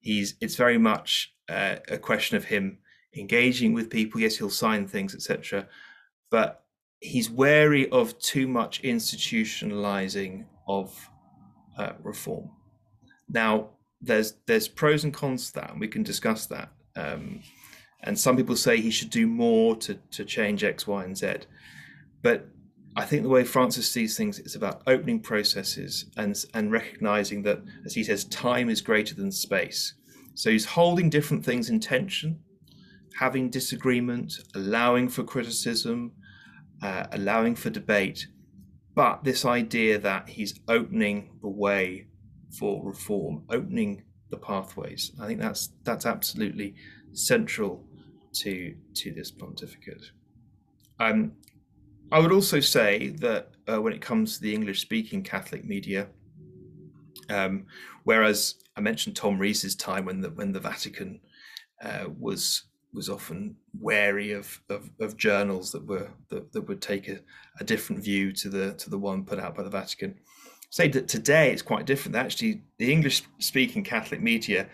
[0.00, 0.34] he's.
[0.40, 2.78] It's very much uh, a question of him
[3.16, 4.20] engaging with people.
[4.20, 5.68] Yes, he'll sign things, etc.
[6.30, 6.64] But
[6.98, 11.10] he's wary of too much institutionalizing of
[11.78, 12.50] uh, reform.
[13.28, 13.70] Now,
[14.02, 16.70] there's there's pros and cons to that, and we can discuss that.
[16.96, 17.40] Um,
[18.04, 21.34] and some people say he should do more to to change X, Y, and Z.
[22.20, 22.48] But
[22.96, 27.62] I think the way Francis sees things is about opening processes and and recognizing that,
[27.84, 29.94] as he says, time is greater than space.
[30.34, 32.40] So he's holding different things in tension,
[33.18, 36.12] having disagreement, allowing for criticism,
[36.82, 38.26] uh, allowing for debate,
[38.94, 42.08] but this idea that he's opening the way
[42.52, 45.12] for reform, opening the pathways.
[45.20, 46.74] I think that's that's absolutely
[47.12, 47.84] central
[48.34, 50.10] to to this pontificate.
[51.00, 51.32] Um,
[52.10, 56.08] I would also say that uh, when it comes to the English-speaking Catholic media,
[57.30, 57.66] um,
[58.04, 61.20] whereas I mentioned Tom Reese's time when the when the Vatican
[61.82, 67.08] uh, was was often wary of, of, of journals that were that, that would take
[67.08, 67.18] a,
[67.58, 70.14] a, different view to the to the one put out by the Vatican.
[70.72, 72.16] Say that today it's quite different.
[72.16, 74.68] Actually, the English speaking Catholic media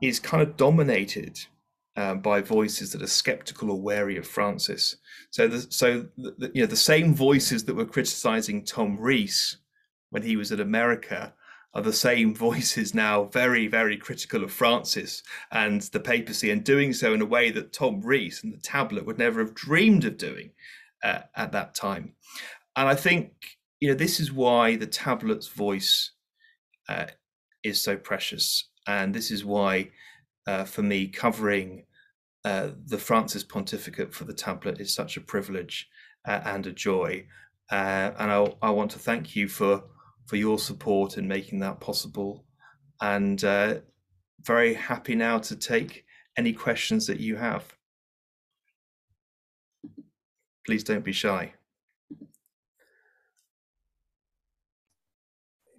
[0.00, 1.38] is kind of dominated
[1.94, 4.96] um, by voices that are skeptical or wary of Francis.
[5.30, 9.58] So, the, so the, you know the same voices that were criticizing Tom Reese
[10.08, 11.34] when he was at America
[11.74, 15.22] are the same voices now very, very critical of Francis
[15.52, 19.04] and the papacy, and doing so in a way that Tom Reese and the tablet
[19.04, 20.52] would never have dreamed of doing
[21.04, 22.14] uh, at that time.
[22.74, 26.12] And I think you know this is why the tablet's voice
[26.88, 27.06] uh,
[27.62, 29.90] is so precious, and this is why,
[30.46, 31.84] uh, for me, covering
[32.44, 35.88] uh, the Francis pontificate for the tablet is such a privilege
[36.26, 37.26] uh, and a joy.
[37.70, 39.82] Uh, and I, I want to thank you for
[40.26, 42.44] for your support in making that possible.
[43.00, 43.78] And uh,
[44.42, 46.04] very happy now to take
[46.36, 47.74] any questions that you have.
[50.64, 51.55] Please don't be shy.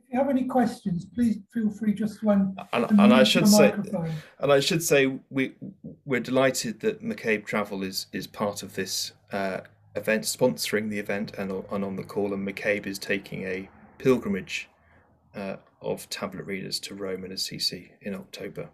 [0.08, 2.56] If you have any questions, please feel free just one.
[2.72, 3.74] And, and I should say,
[4.40, 5.56] and I should say, we
[6.06, 9.60] we're delighted that McCabe Travel is is part of this uh,
[9.98, 12.34] event, sponsoring the event, and and on the call.
[12.34, 14.70] And McCabe is taking a pilgrimage
[15.36, 18.70] uh, of tablet readers to Rome and Assisi in October.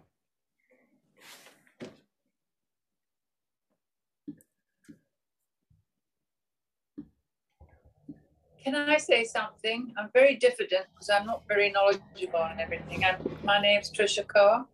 [8.64, 9.92] Can I say something?
[9.98, 13.04] I'm very diffident because I'm not very knowledgeable on everything.
[13.04, 14.66] I'm, my name's Trisha Carr.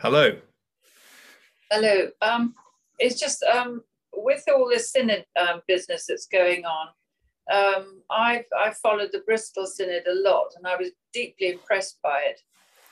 [0.00, 0.36] Hello.
[1.72, 2.10] Hello.
[2.22, 2.54] Um,
[3.00, 3.82] it's just um,
[4.14, 6.88] with all this synod um, business that's going on,
[7.52, 12.20] um, I've, I've followed the Bristol Synod a lot and I was deeply impressed by
[12.24, 12.40] it.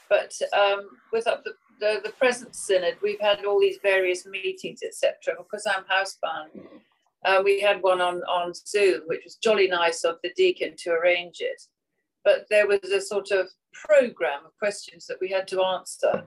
[0.08, 1.40] But um, with the,
[1.78, 5.36] the, the, present Synod, we've had all these various meetings, etc.
[5.38, 6.66] Because I'm housebound,
[7.24, 10.90] uh, we had one on, on Zoom, which was jolly nice of the deacon to
[10.90, 11.62] arrange it.
[12.24, 16.24] But there was a sort of program of questions that we had to answer.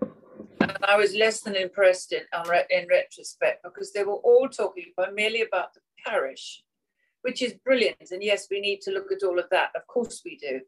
[0.61, 2.21] And I was less than impressed in,
[2.69, 6.63] in retrospect because they were all talking primarily about the parish
[7.25, 8.11] which is brilliant.
[8.11, 9.71] And yes, we need to look at all of that.
[9.75, 10.61] Of course we do.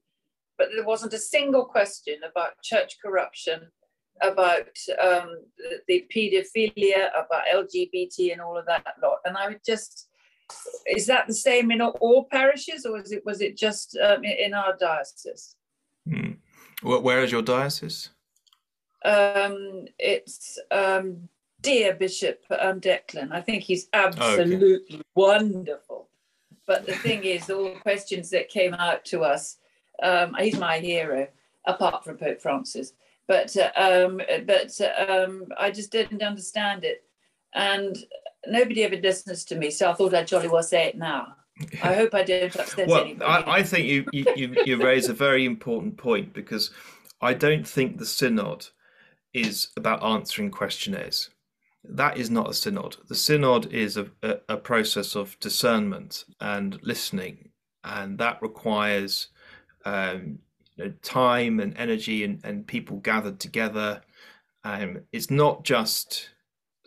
[0.57, 3.67] But there wasn't a single question about church corruption,
[4.23, 4.67] about
[4.99, 5.43] um,
[5.87, 9.19] the paedophilia, about LGBT and all of that lot.
[9.23, 10.09] And I would just,
[10.85, 14.53] is that the same in all parishes or was it, was it just um, in
[14.53, 15.55] our diocese?
[16.09, 16.33] Hmm.
[16.83, 18.09] Where is your diocese?
[19.03, 21.29] Um, it's um,
[21.61, 23.31] dear Bishop um, Declan.
[23.31, 25.01] I think he's absolutely okay.
[25.15, 26.09] wonderful.
[26.65, 29.57] But the thing is, all the questions that came out to us,
[30.03, 31.27] um, he's my hero,
[31.65, 32.93] apart from Pope Francis.
[33.27, 34.79] But uh, um, but
[35.09, 37.03] um, I just didn't understand it,
[37.53, 37.97] and
[38.47, 39.71] nobody ever listens to me.
[39.71, 41.35] So I thought I'd jolly well say it now.
[41.81, 43.25] I hope I don't upset well, anybody.
[43.25, 46.71] I, I think you, you, you, you raise a very important point because
[47.21, 48.67] I don't think the synod
[49.33, 51.29] is about answering questionnaires
[51.89, 52.97] that is not a synod.
[53.07, 57.49] The synod is a, a, a, process of discernment and listening,
[57.83, 59.29] and that requires
[59.85, 60.39] um,
[60.75, 64.01] you know, time and energy and, and people gathered together.
[64.63, 66.29] Um, it's not just,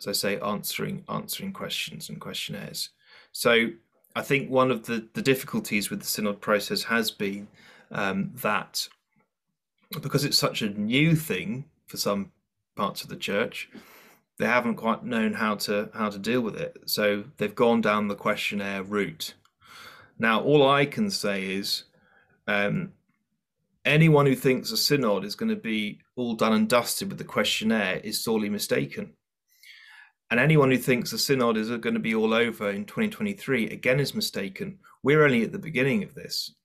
[0.01, 2.89] as I say, answering answering questions and questionnaires.
[3.31, 3.67] So
[4.15, 7.47] I think one of the, the difficulties with the synod process has been
[7.91, 8.87] um, that
[10.01, 12.31] because it's such a new thing for some
[12.75, 13.69] parts of the church,
[14.37, 16.77] they haven't quite known how to how to deal with it.
[16.85, 19.35] So they've gone down the questionnaire route.
[20.17, 21.83] Now, all I can say is,
[22.47, 22.93] um,
[23.85, 27.23] anyone who thinks a synod is going to be all done and dusted with the
[27.23, 29.13] questionnaire is sorely mistaken.
[30.31, 33.99] And anyone who thinks the synod is going to be all over in 2023 again
[33.99, 34.79] is mistaken.
[35.03, 36.55] We're only at the beginning of this.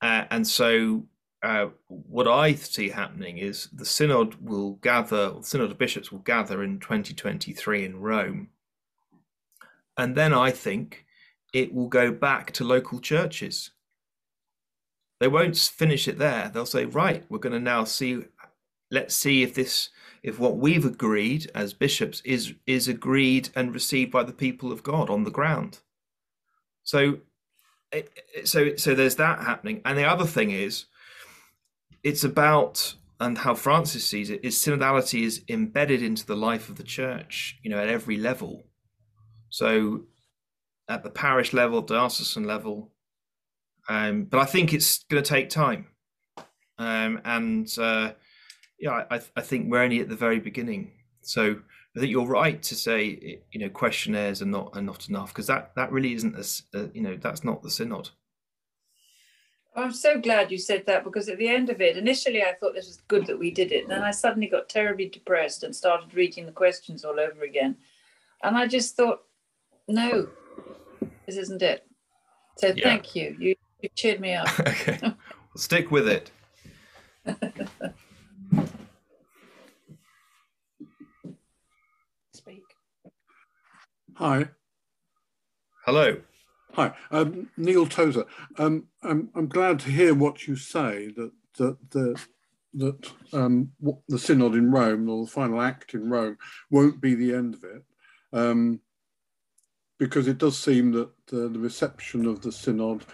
[0.00, 1.06] Uh, and so
[1.42, 6.20] uh, what I see happening is the synod will gather, the synod of bishops will
[6.20, 8.48] gather in 2023 in Rome,
[9.96, 11.04] and then I think
[11.52, 13.70] it will go back to local churches.
[15.20, 16.50] They won't finish it there.
[16.52, 18.24] They'll say, right, we're going to now see.
[18.90, 19.90] Let's see if this,
[20.26, 24.82] if what we've agreed as bishops is is agreed and received by the people of
[24.82, 25.78] God on the ground.
[26.82, 27.18] So,
[28.44, 30.86] so so there's that happening, and the other thing is
[32.02, 36.76] it's about and how Francis sees it is synodality is embedded into the life of
[36.76, 38.64] the church, you know, at every level.
[39.48, 40.02] So
[40.88, 42.92] at the parish level, diocesan level,
[43.88, 45.86] um, but I think it's going to take time.
[46.78, 48.12] Um, and uh,
[48.78, 50.92] yeah, I, I think we're only at the very beginning.
[51.22, 51.56] So
[51.96, 55.28] I think you're right to say eh, you know questionnaires are not are not enough
[55.28, 58.10] because that that really isn't a, a you know that's not the synod.
[59.76, 62.74] I'm so glad you said that because at the end of it, initially I thought
[62.74, 63.82] this was good that we did it.
[63.82, 67.76] And then I suddenly got terribly depressed and started reading the questions all over again.
[68.42, 69.24] And I just thought,
[69.86, 70.28] no,
[71.26, 71.86] this isn't it.
[72.56, 72.84] So yeah.
[72.84, 73.36] thank you.
[73.38, 74.48] You, you cheered me up.
[74.60, 74.98] okay.
[75.02, 75.16] Well,
[75.56, 76.30] stick with it.
[82.32, 82.64] Speak.
[84.16, 84.48] Hi.
[85.84, 86.16] Hello.
[86.72, 88.24] Hi, um, Neil Tozer.
[88.56, 92.18] Um, I'm, I'm glad to hear what you say that that the
[92.72, 93.72] that um,
[94.08, 96.38] the synod in Rome or the final act in Rome
[96.70, 97.84] won't be the end of it,
[98.32, 98.80] um,
[99.98, 103.04] because it does seem that the, the reception of the synod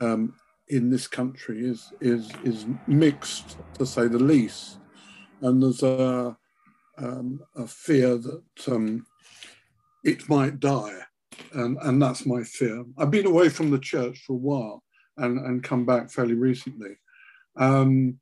[0.00, 0.34] um,
[0.66, 4.78] in this country is is is mixed, to say the least,
[5.40, 6.36] and there's a
[6.96, 9.06] um, a fear that um,
[10.04, 11.00] it might die
[11.52, 12.84] and, and that's my fear.
[12.96, 14.82] I've been away from the church for a while
[15.16, 16.96] and, and come back fairly recently.
[17.56, 18.18] Um,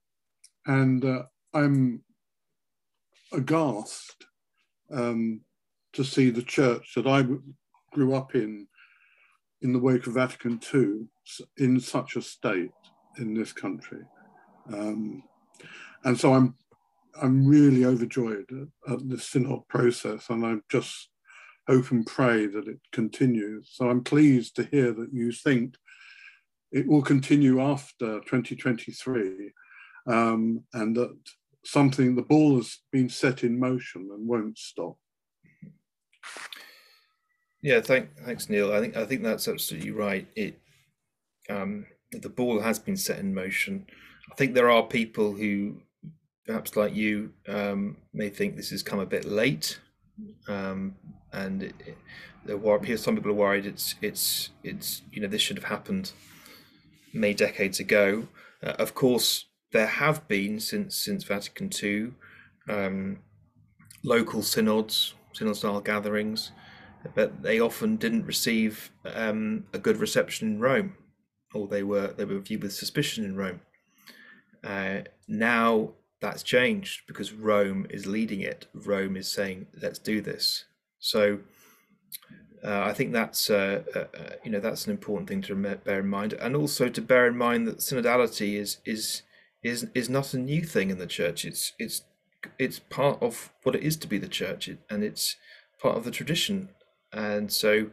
[0.66, 1.22] and uh,
[1.54, 2.02] I'm
[3.32, 4.26] aghast
[4.92, 5.40] um,
[5.92, 7.24] to see the church that I
[7.92, 8.66] grew up in
[9.62, 11.06] in the wake of Vatican II
[11.56, 12.70] in such a state
[13.18, 14.02] in this country.
[14.72, 15.22] Um,
[16.04, 16.54] and so I'm
[17.20, 21.08] I'm really overjoyed at, at the synod process, and I'm just
[21.68, 23.70] hope and pray that it continues.
[23.72, 25.76] So I'm pleased to hear that you think
[26.72, 29.52] it will continue after 2023
[30.06, 31.16] um, and that
[31.64, 34.96] something, the ball has been set in motion and won't stop.
[37.62, 38.72] Yeah, thank, thanks, Neil.
[38.72, 40.28] I think I think that's absolutely right.
[40.36, 40.60] It
[41.48, 43.86] um, the ball has been set in motion.
[44.30, 45.80] I think there are people who,
[46.46, 49.80] perhaps like you, um, may think this has come a bit late,
[50.48, 50.94] um,
[51.36, 51.98] and it, it,
[52.46, 56.12] the some people are worried it's it's it's you know this should have happened
[57.12, 58.28] many decades ago.
[58.62, 62.12] Uh, of course, there have been since since Vatican II
[62.68, 63.18] um,
[64.04, 66.52] local synods, synod-style gatherings,
[67.14, 70.94] but they often didn't receive um, a good reception in Rome,
[71.54, 73.60] or they were they were viewed with suspicion in Rome.
[74.64, 78.66] Uh, now that's changed because Rome is leading it.
[78.74, 80.64] Rome is saying, "Let's do this."
[80.98, 81.40] So
[82.64, 86.00] uh, I think that's uh, uh, uh, you know that's an important thing to bear
[86.00, 89.22] in mind, and also to bear in mind that synodality is is
[89.62, 91.44] is is not a new thing in the church.
[91.44, 92.02] It's it's
[92.58, 95.36] it's part of what it is to be the church, and it's
[95.80, 96.70] part of the tradition.
[97.12, 97.90] And so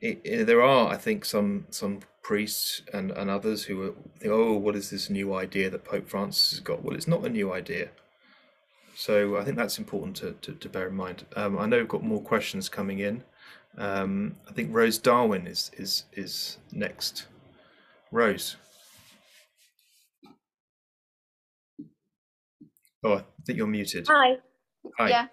[0.00, 4.32] it, it, there are, I think, some some priests and, and others who are think,
[4.32, 6.82] oh, what is this new idea that Pope Francis has got?
[6.82, 7.90] Well, it's not a new idea.
[8.98, 11.26] So I think that's important to, to, to bear in mind.
[11.36, 13.22] Um, I know we've got more questions coming in.
[13.76, 17.26] Um, I think Rose Darwin is is is next.
[18.10, 18.56] Rose.
[23.04, 24.06] Oh, I think you're muted.
[24.08, 24.38] Hi.
[24.98, 25.10] Hi.
[25.10, 25.26] Yeah.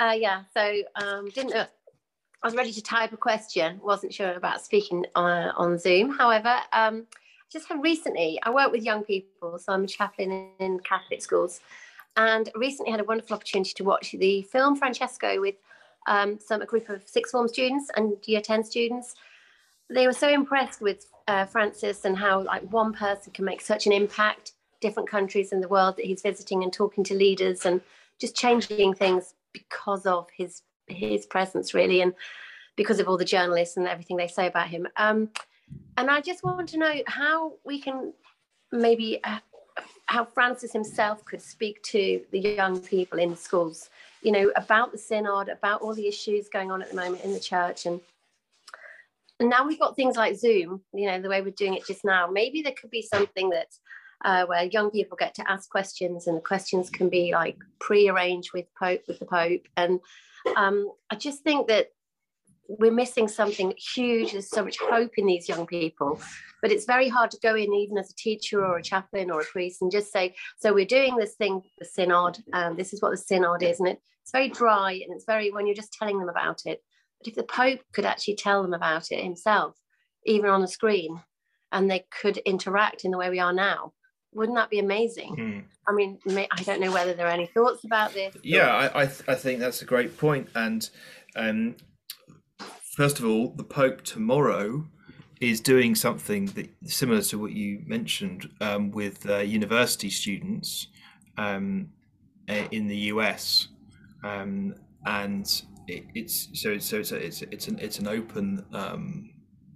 [0.00, 0.42] Uh, yeah.
[0.52, 1.66] So um, didn't know.
[2.42, 3.78] I was ready to type a question.
[3.84, 6.18] wasn't sure about speaking uh, on Zoom.
[6.18, 7.06] However, um,
[7.52, 11.60] just recently I work with young people, so I'm a chaplain in Catholic schools,
[12.16, 15.56] and recently had a wonderful opportunity to watch the film Francesco with
[16.06, 19.14] um, some a group of sixth form students and year 10 students.
[19.88, 23.86] They were so impressed with uh, Francis and how like one person can make such
[23.86, 27.80] an impact, different countries in the world that he's visiting and talking to leaders and
[28.18, 32.14] just changing things because of his his presence really and
[32.76, 34.86] because of all the journalists and everything they say about him.
[34.96, 35.30] Um,
[35.96, 38.12] and I just want to know how we can
[38.70, 39.38] maybe uh,
[40.06, 43.88] how Francis himself could speak to the young people in the schools,
[44.22, 47.32] you know, about the synod, about all the issues going on at the moment in
[47.32, 47.86] the church.
[47.86, 48.00] And,
[49.40, 52.04] and now we've got things like Zoom, you know, the way we're doing it just
[52.04, 52.26] now.
[52.26, 53.68] Maybe there could be something that
[54.24, 58.52] uh, where young people get to ask questions and the questions can be like pre-arranged
[58.52, 59.66] with Pope with the Pope.
[59.76, 59.98] And
[60.56, 61.88] um, I just think that
[62.78, 64.32] we're missing something huge.
[64.32, 66.20] There's so much hope in these young people,
[66.60, 69.40] but it's very hard to go in, even as a teacher or a chaplain or
[69.40, 72.38] a priest, and just say, "So we're doing this thing, the synod.
[72.52, 75.50] Um, this is what the synod is," and it, it's very dry and it's very
[75.50, 76.82] when you're just telling them about it.
[77.18, 79.76] But if the Pope could actually tell them about it himself,
[80.24, 81.20] even on a screen,
[81.70, 83.92] and they could interact in the way we are now,
[84.32, 85.36] wouldn't that be amazing?
[85.36, 85.64] Mm.
[85.86, 88.34] I mean, I don't know whether there are any thoughts about this.
[88.42, 90.88] Yeah, I I, th- I think that's a great point, and
[91.36, 91.76] um,
[92.94, 94.86] first of all, the Pope tomorrow
[95.40, 100.86] is doing something that similar to what you mentioned um, with uh, university students
[101.36, 101.90] um,
[102.48, 103.68] uh, in the US,
[104.22, 104.74] um,
[105.04, 109.30] and it, it's so so it's a, it's it's an it's an open um,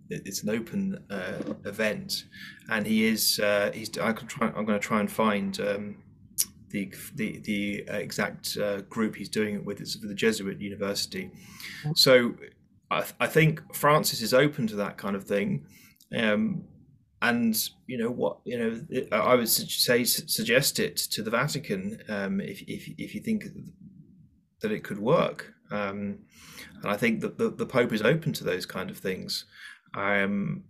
[0.09, 2.25] it's an open uh, event,
[2.71, 5.59] and he is uh, he's I can try I'm going to try and find.
[5.61, 6.03] Um,
[6.71, 9.81] the, the the exact uh, group he's doing it with.
[9.81, 11.31] Is with the Jesuit University,
[11.95, 12.35] so
[12.91, 15.66] I, th- I think Francis is open to that kind of thing,
[16.16, 16.64] um,
[17.22, 17.57] and
[17.87, 18.80] you know what you know
[19.11, 23.45] I would say suggest it to the Vatican um, if if if you think
[24.61, 26.18] that it could work, um,
[26.82, 29.47] and I think that the, the Pope is open to those kind of things.
[29.97, 30.64] Um,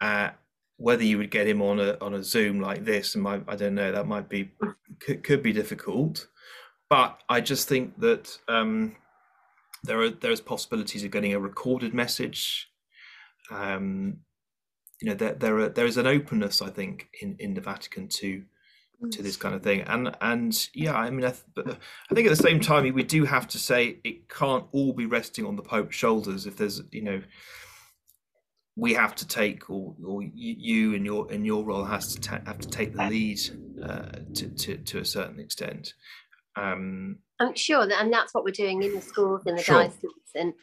[0.00, 0.30] uh,
[0.76, 3.74] whether you would get him on a on a Zoom like this, and I don't
[3.74, 4.50] know, that might be
[5.00, 6.26] could, could be difficult,
[6.90, 8.36] but I just think that.
[8.46, 8.96] Um,
[9.84, 12.70] there are there's possibilities of getting a recorded message.
[13.50, 14.18] Um,
[15.00, 18.08] you know, there there are, there is an openness, I think, in, in the Vatican
[18.08, 18.44] to
[19.10, 21.76] to this kind of thing, and and yeah, I mean, I, th-
[22.10, 25.04] I think at the same time we do have to say it can't all be
[25.04, 26.46] resting on the Pope's shoulders.
[26.46, 27.22] If there's you know,
[28.76, 32.40] we have to take, or or you and your and your role has to ta-
[32.46, 33.40] have to take the lead
[33.82, 35.92] uh, to to to a certain extent.
[36.56, 39.82] Um, I'm sure that, and that's what we're doing in the schools in the Sure.
[39.82, 40.10] diocese.
[40.34, 40.54] And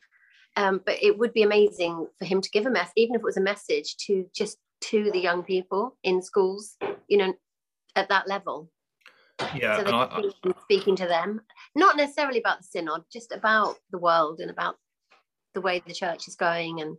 [0.57, 3.25] um, but it would be amazing for him to give a mess, even if it
[3.25, 6.75] was a message to just to the young people in schools,
[7.07, 7.33] you know,
[7.95, 8.69] at that level.
[9.55, 11.41] yeah, so I, I, speaking to them,
[11.75, 14.75] not necessarily about the synod, just about the world and about
[15.53, 16.97] the way the church is going and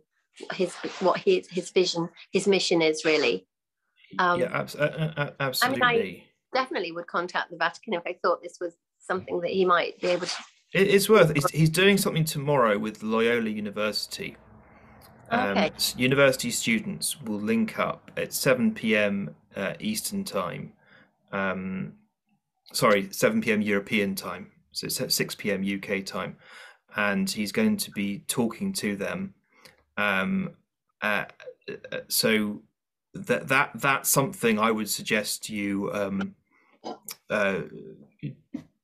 [0.53, 3.47] his what his his vision, his mission is really.
[4.19, 6.25] Um, yeah, abs- uh, uh, uh, absolutely.
[6.53, 10.07] Definitely would contact the Vatican if I thought this was something that he might be
[10.07, 10.33] able to.
[10.73, 11.33] It's worth.
[11.35, 14.37] He's, he's doing something tomorrow with Loyola University.
[15.29, 15.71] Um, Okay.
[15.97, 19.35] University students will link up at seven p.m.
[19.55, 20.73] Uh, Eastern time.
[21.31, 21.93] Um,
[22.71, 23.61] sorry, seven p.m.
[23.61, 24.51] European time.
[24.71, 25.63] So it's at six p.m.
[25.63, 26.37] UK time,
[26.95, 29.35] and he's going to be talking to them.
[29.97, 30.55] Um,
[31.01, 31.25] uh,
[31.91, 32.63] uh, so
[33.13, 36.35] that that that's something I would suggest you um,
[37.29, 37.61] uh,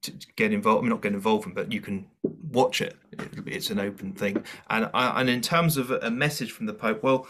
[0.04, 0.80] to get involved.
[0.80, 2.96] I mean, not get involved in, but you can watch it.
[3.46, 4.44] It's an open thing.
[4.70, 7.28] And I, and in terms of a message from the Pope, well,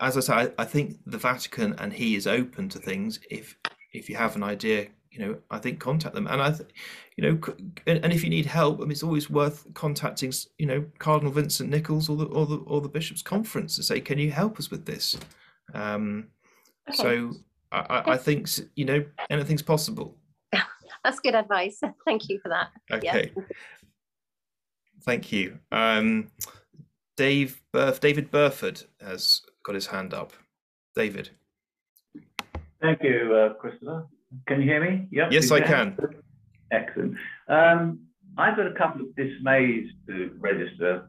[0.00, 3.20] as I say, I, think the Vatican and he is open to things.
[3.30, 3.56] If
[3.92, 6.26] if you have an idea, you know, I think contact them.
[6.26, 6.68] And I, th-
[7.16, 7.40] you know,
[7.86, 11.32] and, and if you need help, I mean, it's always worth contacting, you know, Cardinal
[11.32, 14.58] Vincent Nichols or the or the or the Bishops' Conference to say, can you help
[14.58, 15.16] us with this?
[15.74, 16.28] Um,
[16.88, 16.96] Okay.
[16.96, 17.32] So
[17.70, 20.16] I, I think you know anything's possible.
[21.04, 21.80] That's good advice.
[22.04, 22.68] Thank you for that.
[23.02, 23.16] Yeah.
[23.16, 23.32] Okay.
[25.02, 25.58] Thank you.
[25.72, 26.28] Um,
[27.16, 30.32] Dave Burf, David Burford has got his hand up.
[30.94, 31.30] David.
[32.80, 34.06] Thank you, uh, Christopher.
[34.46, 35.08] Can you hear me?
[35.10, 35.32] Yep.
[35.32, 35.96] Yes, you I can.
[36.70, 37.16] Excellent.
[37.48, 38.00] Um,
[38.36, 41.08] I've got a couple of dismays to register.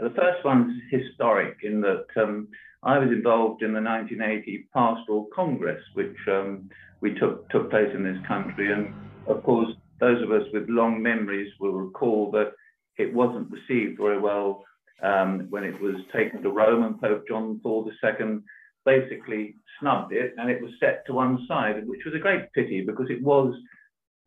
[0.00, 2.48] The first one's historic in that um,
[2.82, 6.68] I was involved in the 1980 Pastoral Congress, which um,
[7.04, 8.94] we took took place in this country, and
[9.26, 12.52] of course, those of us with long memories will recall that
[12.96, 14.64] it wasn't received very well
[15.02, 18.38] um, when it was taken to Rome, and Pope John Paul II
[18.86, 22.80] basically snubbed it, and it was set to one side, which was a great pity
[22.80, 23.54] because it was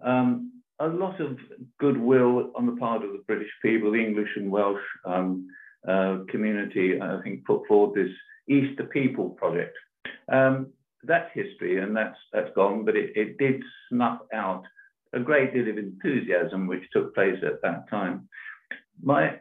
[0.04, 1.36] um, a lot of
[1.80, 5.48] goodwill on the part of the British people, the English and Welsh um,
[5.88, 8.14] uh, community, I think, put forward this
[8.48, 9.76] Easter People project.
[10.32, 10.68] Um,
[11.04, 14.64] that's history and that's that's gone, but it, it did snuff out
[15.14, 18.28] a great deal of enthusiasm which took place at that time.
[19.02, 19.40] My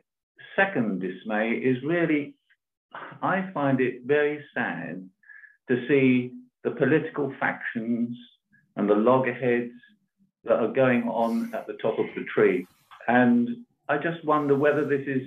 [0.54, 2.34] second dismay is really,
[3.22, 5.08] I find it very sad
[5.68, 6.32] to see
[6.62, 8.16] the political factions
[8.76, 9.72] and the loggerheads
[10.44, 12.66] that are going on at the top of the tree.
[13.08, 13.48] And
[13.88, 15.22] I just wonder whether this is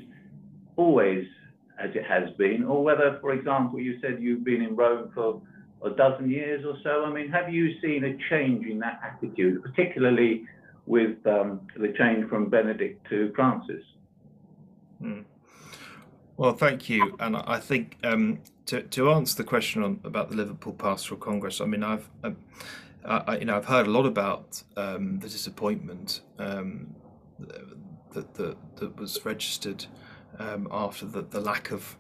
[0.76, 1.26] always
[1.80, 5.42] as it has been, or whether, for example, you said you've been in Rome for
[5.84, 7.06] a dozen years or so.
[7.06, 10.46] I mean, have you seen a change in that attitude, particularly
[10.86, 13.84] with um, the change from Benedict to Francis?
[15.00, 15.22] Hmm.
[16.36, 17.16] Well, thank you.
[17.20, 21.62] And I think um, to to answer the question on about the Liverpool Pastoral Congress,
[21.62, 22.38] I mean, I've um,
[23.06, 26.96] I, you know I've heard a lot about um, the disappointment um,
[28.14, 29.86] that, that that was registered
[30.38, 31.98] um, after the, the lack of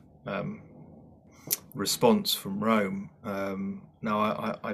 [1.74, 3.10] response from Rome.
[3.24, 4.72] Um, now, I, I, I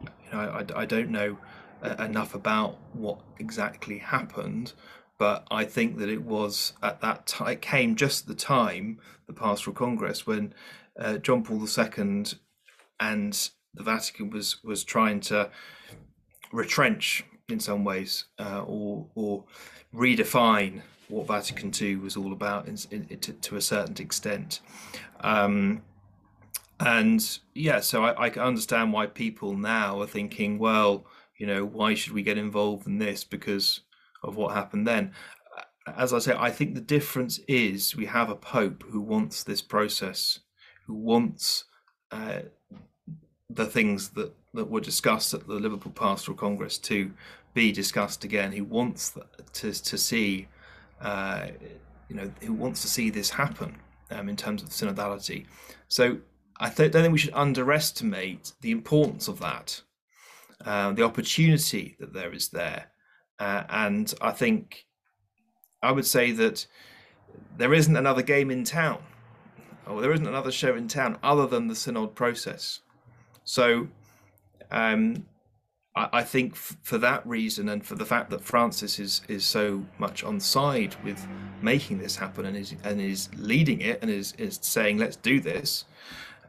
[0.00, 1.38] you know I, I don't know
[1.82, 4.72] uh, enough about what exactly happened,
[5.18, 9.32] but I think that it was at that time, it came just the time, the
[9.32, 10.54] Pastoral Congress, when
[10.98, 12.24] uh, John Paul II
[13.00, 15.50] and the Vatican was was trying to
[16.52, 19.44] retrench in some ways uh, or or
[19.94, 24.60] redefine what Vatican II was all about in, in, to, to, a certain extent.
[25.20, 25.82] Um,
[26.80, 31.04] and yeah, so I, I can understand why people now are thinking, well,
[31.38, 33.80] you know, why should we get involved in this because
[34.22, 35.12] of what happened then?
[35.96, 39.62] As I say, I think the difference is we have a pope who wants this
[39.62, 40.38] process,
[40.86, 41.64] who wants
[42.12, 42.40] uh,
[43.50, 47.12] the things that, that were discussed at the Liverpool Pastoral Congress to
[47.54, 48.52] be discussed again.
[48.52, 49.16] He wants
[49.54, 50.48] to to see,
[51.02, 51.48] uh,
[52.08, 53.76] you know, who wants to see this happen
[54.10, 55.46] um, in terms of synodality.
[55.88, 56.18] So
[56.58, 59.82] I th- don't think we should underestimate the importance of that,
[60.64, 62.92] uh, the opportunity that there is there,
[63.38, 64.86] uh, and I think
[65.82, 66.66] I would say that
[67.56, 69.02] there isn't another game in town,
[69.86, 72.80] or there isn't another show in town other than the synod process.
[73.44, 73.88] So
[74.70, 75.26] um,
[75.94, 80.24] I, think for that reason, and for the fact that Francis is is so much
[80.24, 81.26] on side with
[81.60, 85.38] making this happen, and is and is leading it, and is is saying let's do
[85.38, 85.84] this.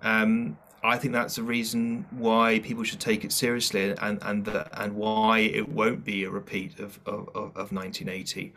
[0.01, 4.81] Um, I think that's a reason why people should take it seriously, and and the,
[4.81, 8.53] and why it won't be a repeat of of, of 1980.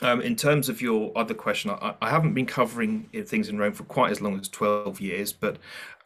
[0.00, 3.72] Um, in terms of your other question, I, I, haven't been covering things in Rome
[3.72, 5.56] for quite as long as 12 years, but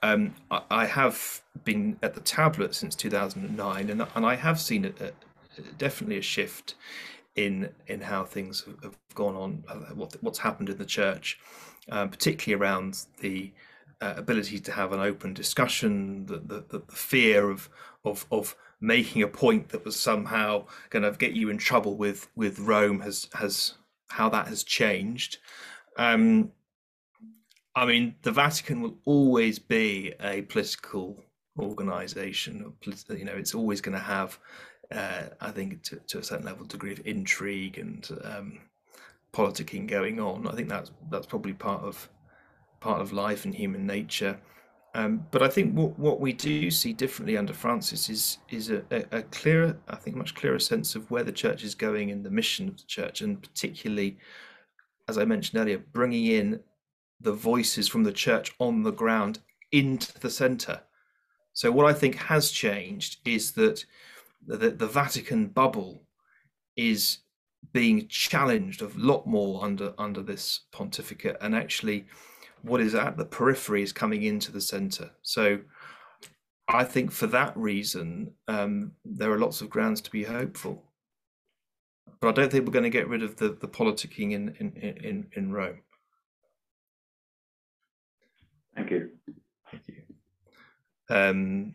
[0.02, 4.86] um, I, I, have been at the tablet since 2009, and, and I have seen
[4.86, 5.12] a, a,
[5.76, 6.74] definitely a shift
[7.36, 11.38] in in how things have, gone on, uh, what, what's happened in the church,
[11.90, 13.52] uh, particularly around the
[14.00, 17.68] uh, ability to have an open discussion, the, the, the, the fear of,
[18.06, 22.28] of, of making a point that was somehow going to get you in trouble with,
[22.34, 23.74] with Rome has, has
[24.12, 25.38] how that has changed.
[25.96, 26.52] Um,
[27.74, 31.22] I mean, the Vatican will always be a political
[31.58, 32.74] organization.
[33.08, 34.38] You know, it's always going to have,
[34.90, 38.58] uh, I think, to, to, a certain level, degree of intrigue and um,
[39.32, 40.46] politicking going on.
[40.46, 42.08] I think that's that's probably part of
[42.80, 44.38] part of life and human nature.
[44.94, 48.82] Um, but I think what, what we do see differently under Francis is is a,
[48.90, 52.30] a, clearer, I think, much clearer sense of where the church is going and the
[52.30, 54.18] mission of the church, and particularly,
[55.08, 56.60] as I mentioned earlier, bringing in
[57.20, 59.38] the voices from the church on the ground
[59.70, 60.82] into the centre.
[61.54, 63.86] So what I think has changed is that
[64.46, 66.02] the, the Vatican bubble
[66.76, 67.18] is
[67.72, 72.04] being challenged a lot more under under this pontificate, and actually
[72.62, 75.10] what is at the periphery is coming into the center.
[75.22, 75.60] So
[76.68, 80.84] I think for that reason, um, there are lots of grounds to be hopeful.
[82.20, 84.72] But I don't think we're going to get rid of the, the politicking in, in,
[84.76, 85.80] in, in Rome.
[88.76, 89.10] Thank you.
[89.70, 90.02] Thank you.
[91.10, 91.74] Um,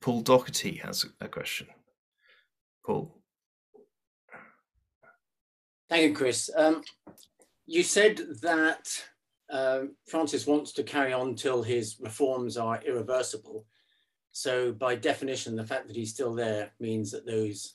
[0.00, 1.68] Paul Doherty has a question.
[2.84, 3.14] Paul.
[5.88, 6.50] Thank you, Chris.
[6.56, 6.82] Um,
[7.66, 9.04] you said that
[9.50, 13.66] um, Francis wants to carry on till his reforms are irreversible.
[14.32, 17.74] So by definition, the fact that he's still there means that those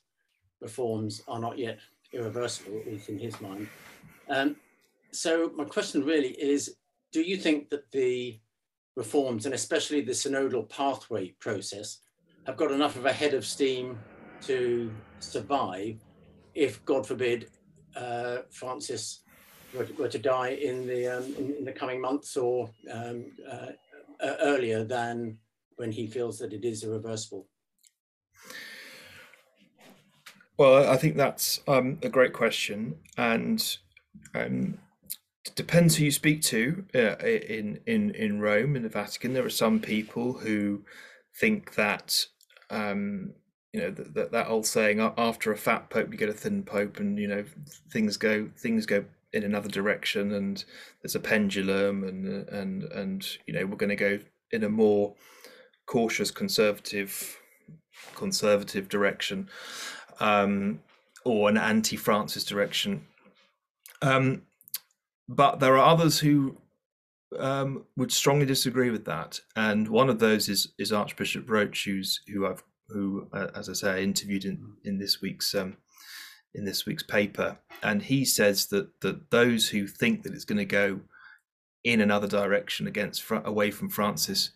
[0.60, 1.80] reforms are not yet
[2.14, 3.68] irreversible, at least in his mind.
[4.30, 4.56] Um,
[5.12, 6.76] so my question really is,
[7.12, 8.40] do you think that the
[8.96, 12.00] reforms, and especially the synodal pathway process,
[12.46, 13.98] have got enough of a head of steam
[14.42, 16.00] to survive
[16.54, 17.50] if, God forbid,
[17.96, 19.24] uh, Francis
[19.74, 23.26] were to, were to die in the um, in, in, the coming months or um,
[23.50, 23.68] uh,
[24.24, 25.38] uh, earlier than
[25.78, 27.48] when he feels that it is irreversible?
[30.58, 33.78] Well, I think that's um, a great question, and
[34.36, 34.78] um,
[35.56, 39.34] depends who you speak to uh, in in in Rome in the Vatican.
[39.34, 40.84] There are some people who
[41.40, 42.26] think that
[42.70, 43.34] um,
[43.74, 47.00] you know that that old saying after a fat pope you get a thin pope,
[47.00, 47.44] and you know
[47.90, 50.66] things go things go in another direction and
[51.02, 54.20] there's a pendulum and and and you know we're going to go
[54.52, 55.14] in a more
[55.86, 57.38] cautious conservative
[58.16, 59.50] conservative direction
[60.20, 60.82] um,
[61.26, 63.06] or an anti-francis direction.
[64.02, 64.44] Um,
[65.28, 66.58] but there are others who
[67.38, 72.20] um, would strongly disagree with that and one of those is is archbishop roche who's
[72.28, 75.78] who i've who uh, as i say I interviewed in in this week's um,
[76.54, 80.58] in this week's paper, and he says that that those who think that it's going
[80.58, 81.00] to go
[81.84, 84.52] in another direction against away from Francis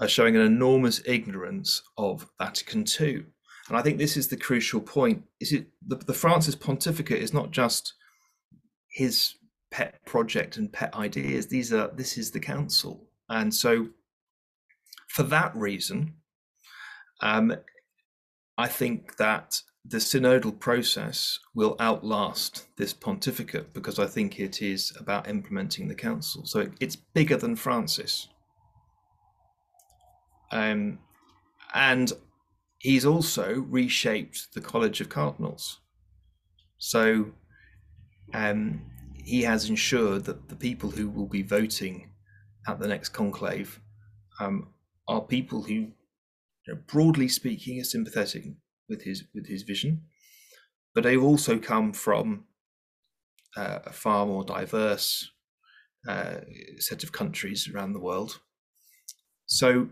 [0.00, 3.24] are showing an enormous ignorance of Vatican II.
[3.68, 5.24] And I think this is the crucial point.
[5.40, 7.94] Is it the, the Francis pontificate is not just
[8.90, 9.34] his
[9.70, 11.46] pet project and pet ideas.
[11.46, 13.08] These are this is the council.
[13.28, 13.88] And so
[15.08, 16.14] for that reason,
[17.20, 17.54] um,
[18.56, 24.92] I think that the synodal process will outlast this pontificate because I think it is
[25.00, 26.44] about implementing the council.
[26.44, 28.28] So it, it's bigger than Francis.
[30.52, 30.98] Um,
[31.72, 32.12] and
[32.78, 35.80] he's also reshaped the College of Cardinals.
[36.76, 37.32] So
[38.34, 38.82] um,
[39.24, 42.10] he has ensured that the people who will be voting
[42.66, 43.80] at the next conclave
[44.38, 44.68] um,
[45.06, 45.92] are people who, you
[46.66, 48.44] know, broadly speaking, are sympathetic
[48.88, 50.02] with his with his vision,
[50.94, 52.44] but they've also come from
[53.56, 55.30] uh, a far more diverse
[56.08, 56.36] uh,
[56.78, 58.40] set of countries around the world.
[59.46, 59.88] So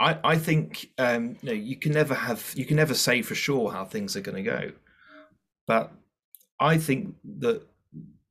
[0.00, 3.34] I, I think um, you know you can never have you can never say for
[3.34, 4.72] sure how things are going to go,
[5.66, 5.92] but
[6.60, 7.62] I think that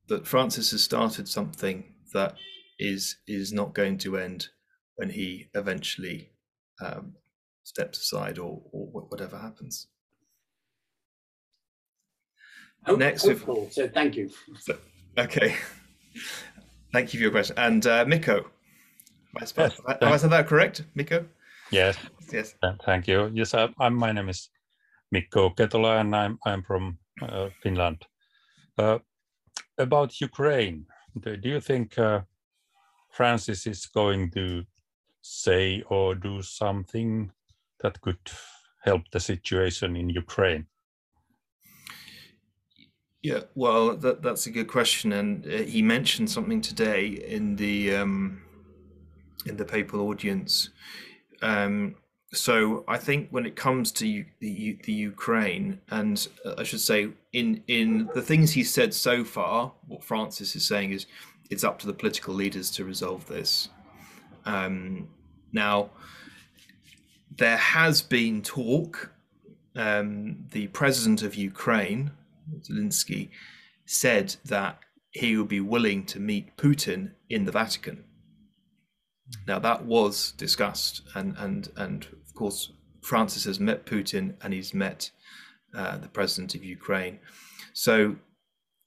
[0.08, 2.34] that Francis has started something that
[2.78, 4.48] is is not going to end
[4.96, 6.30] when he eventually
[6.80, 7.14] um,
[7.68, 9.86] steps aside or or whatever happens.
[12.86, 14.30] Hope- Next, if- hopeful, so thank you.
[14.58, 14.78] So,
[15.18, 15.56] okay,
[16.92, 17.56] thank you for your question.
[17.58, 21.26] And uh, Miko, have I, spelled- Yes, have I said that correct, Miko?
[21.70, 21.98] Yes,
[22.32, 22.54] Yes.
[22.86, 23.30] thank you.
[23.34, 24.48] Yes, I, I'm, my name is
[25.12, 28.06] Mikko Ketola and I'm, I'm from uh, Finland.
[28.78, 28.98] Uh,
[29.76, 30.86] about Ukraine,
[31.20, 32.20] do, do you think uh,
[33.12, 34.64] Francis is going to
[35.20, 37.30] say or do something
[37.80, 38.18] that could
[38.84, 40.66] help the situation in Ukraine?
[43.22, 47.96] Yeah, well, that that's a good question, and uh, he mentioned something today in the
[47.96, 48.42] um,
[49.44, 50.70] in the papal audience.
[51.42, 51.96] Um,
[52.32, 56.62] so I think when it comes to U- the U- the Ukraine, and uh, I
[56.62, 61.06] should say in in the things he said so far, what Francis is saying is
[61.50, 63.68] it's up to the political leaders to resolve this.
[64.44, 65.08] Um,
[65.52, 65.90] now,
[67.38, 69.12] there has been talk.
[69.74, 72.10] Um, the president of Ukraine,
[72.60, 73.30] Zelensky,
[73.86, 74.80] said that
[75.10, 78.04] he would be willing to meet Putin in the Vatican.
[79.46, 82.72] Now that was discussed, and and and of course
[83.02, 85.10] Francis has met Putin and he's met
[85.74, 87.20] uh, the president of Ukraine.
[87.72, 88.16] So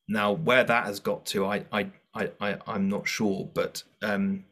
[0.07, 4.45] now where that has got to, I I I, I I'm not sure, but um,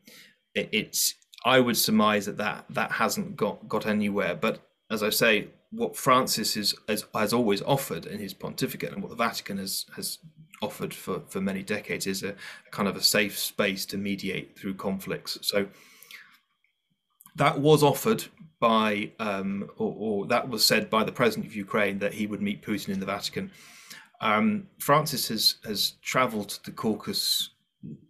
[0.55, 1.15] it, it's
[1.45, 4.35] I would surmise that that that hasn't got got anywhere.
[4.35, 4.59] But
[4.91, 9.09] as I say, what Francis is, has has always offered in his pontificate, and what
[9.09, 10.19] the Vatican has has
[10.61, 14.57] offered for for many decades, is a, a kind of a safe space to mediate
[14.57, 15.37] through conflicts.
[15.41, 15.67] So
[17.35, 18.25] that was offered
[18.59, 22.41] by, um, or, or that was said by the president of Ukraine that he would
[22.41, 23.51] meet Putin in the Vatican.
[24.19, 27.51] Um, Francis has has travelled to the Caucasus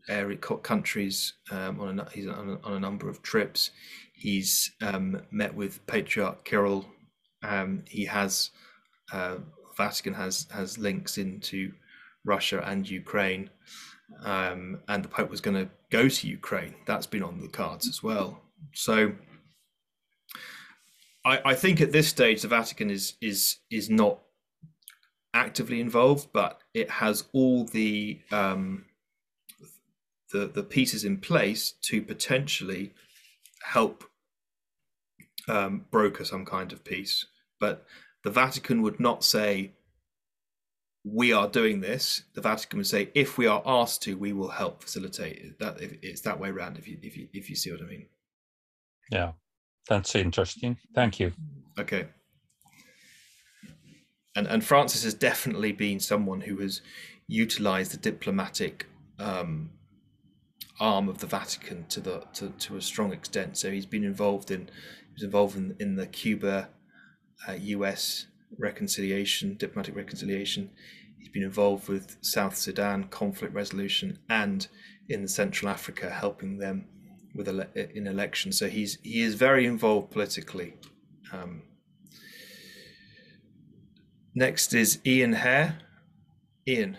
[0.07, 3.72] area countries um, on a he's on a, on a number of trips.
[4.13, 6.86] He's um, met with Patriarch Kirill.
[7.43, 8.51] Um, he has
[9.13, 9.38] uh,
[9.78, 11.72] Vatican has has links into
[12.26, 13.49] Russia and Ukraine,
[14.24, 16.76] um, and the Pope was going to go to Ukraine.
[16.86, 18.41] That's been on the cards as well.
[18.74, 19.13] So.
[21.26, 24.20] I, I think at this stage the Vatican is is is not
[25.34, 28.86] actively involved, but it has all the um,
[30.32, 32.94] the the pieces in place to potentially
[33.64, 34.04] help
[35.48, 37.26] um, broker some kind of peace.
[37.60, 37.86] But
[38.24, 39.72] the Vatican would not say
[41.04, 42.24] we are doing this.
[42.34, 45.60] The Vatican would say if we are asked to, we will help facilitate it.
[45.60, 46.78] That if it's that way around.
[46.78, 48.06] If you if you if you see what I mean.
[49.12, 49.32] Yeah,
[49.88, 50.78] that's interesting.
[50.94, 51.32] Thank you.
[51.80, 52.08] Okay.
[54.36, 56.82] And and Francis has definitely been someone who has
[57.28, 59.72] utilized the diplomatic um,
[60.80, 63.58] arm of the Vatican to the to, to a strong extent.
[63.58, 66.70] So he's been involved in he was involved in, in the Cuba
[67.48, 68.28] uh, US
[68.58, 70.72] reconciliation, diplomatic reconciliation.
[71.18, 74.68] He's been involved with South Sudan conflict resolution and
[75.10, 76.88] in Central Africa helping them
[77.36, 78.58] with ele- in elections.
[78.58, 80.76] So he's he is very involved politically.
[81.32, 81.64] Um,
[84.34, 85.80] next is Ian Hare.
[86.68, 86.98] Ian,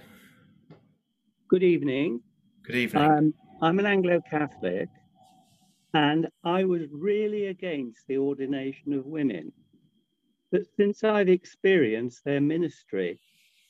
[1.48, 2.20] Good evening.
[2.64, 3.02] good evening.
[3.04, 4.88] Um, I'm an Anglo Catholic,
[5.92, 9.52] and I was really against the ordination of women.
[10.50, 13.20] But since I've experienced their ministry,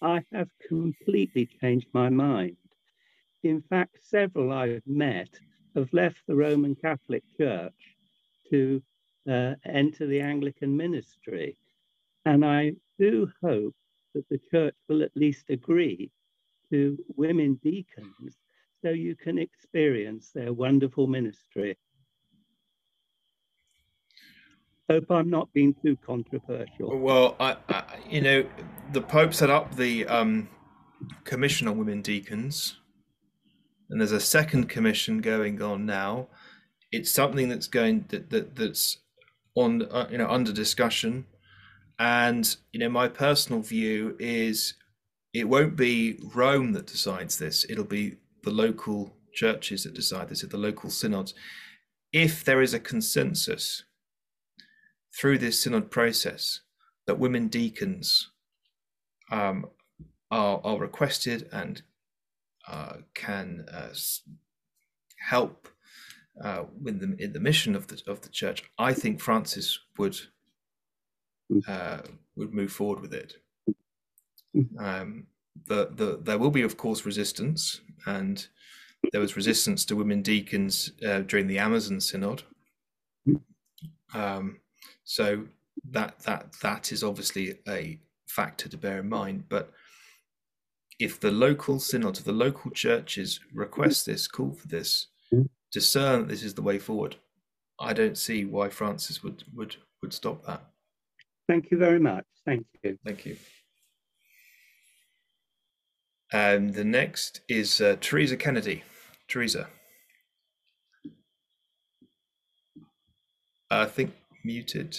[0.01, 2.57] I have completely changed my mind.
[3.43, 5.41] In fact, several I've met
[5.75, 7.97] have left the Roman Catholic Church
[8.51, 8.81] to
[9.29, 11.57] uh, enter the Anglican ministry.
[12.25, 13.75] And I do hope
[14.15, 16.13] that the church will at least agree
[16.71, 18.37] to women deacons
[18.83, 21.77] so you can experience their wonderful ministry.
[24.91, 26.99] Hope I'm not being too controversial.
[26.99, 28.45] Well, I, I you know,
[28.93, 30.49] the Pope set up the um,
[31.25, 32.77] Commission on Women Deacons,
[33.89, 36.27] and there's a second commission going on now.
[36.91, 38.99] It's something that's going that, that that's
[39.55, 41.27] on uh, you know under discussion,
[42.01, 44.75] and you know my personal view is
[45.33, 47.65] it won't be Rome that decides this.
[47.71, 51.35] It'll be the local churches that decide this, at the local synods.
[52.13, 53.85] If there is a consensus
[55.19, 56.61] through this synod process
[57.07, 58.31] that women deacons
[59.31, 59.67] um,
[60.31, 61.83] are, are requested and
[62.69, 63.93] uh, can uh,
[65.19, 65.69] help
[66.43, 70.17] uh, with the, in the mission of the of the church, I think Francis would
[71.67, 71.99] uh,
[72.37, 73.35] would move forward with it.
[74.79, 75.27] Um,
[75.67, 78.47] the, the there will be, of course, resistance, and
[79.13, 82.43] there was resistance to women deacons uh, during the Amazon Synod.
[84.13, 84.61] Um,
[85.05, 85.45] so
[85.91, 87.99] that that that is obviously a
[88.29, 89.45] factor to bear in mind.
[89.49, 89.73] But
[90.99, 95.07] if the local synod, if the local churches request this, call for this,
[95.73, 97.17] discern that this is the way forward,
[97.79, 100.63] I don't see why Francis would would would stop that.
[101.49, 102.25] Thank you very much.
[102.45, 102.99] Thank you.
[103.05, 103.37] Thank you.
[106.33, 108.85] And the next is uh, Teresa Kennedy.
[109.29, 109.69] Teresa.
[113.71, 114.13] I think
[114.45, 114.99] muted.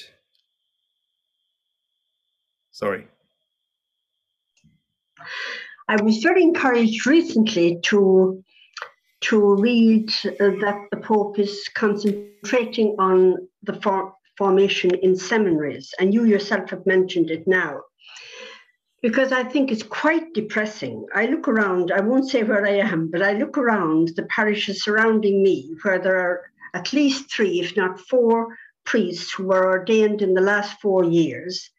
[2.71, 3.07] Sorry.
[5.88, 8.43] I was very encouraged recently to
[9.21, 16.13] to read uh, that the Pope is concentrating on the for formation in seminaries, and
[16.13, 17.82] you yourself have mentioned it now
[19.01, 21.05] because I think it's quite depressing.
[21.13, 24.83] I look around, I won't say where I am, but I look around the parishes
[24.83, 26.41] surrounding me where there are
[26.73, 31.69] at least three, if not four, priests who were ordained in the last four years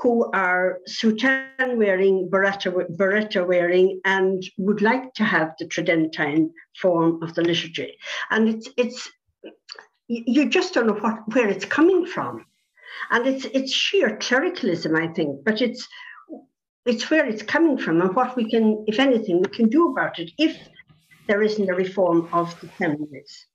[0.00, 6.50] who are soutane wearing, biretta, wearing, and would like to have the Tridentine
[6.80, 7.96] form of the liturgy.
[8.30, 9.08] And it's, it's
[10.08, 12.44] you just don't know what, where it's coming from.
[13.10, 15.88] And it's, it's sheer clericalism, I think, but it's
[16.86, 20.18] it's where it's coming from and what we can, if anything, we can do about
[20.18, 20.56] it if
[21.26, 23.46] there isn't a reform of the seminaries.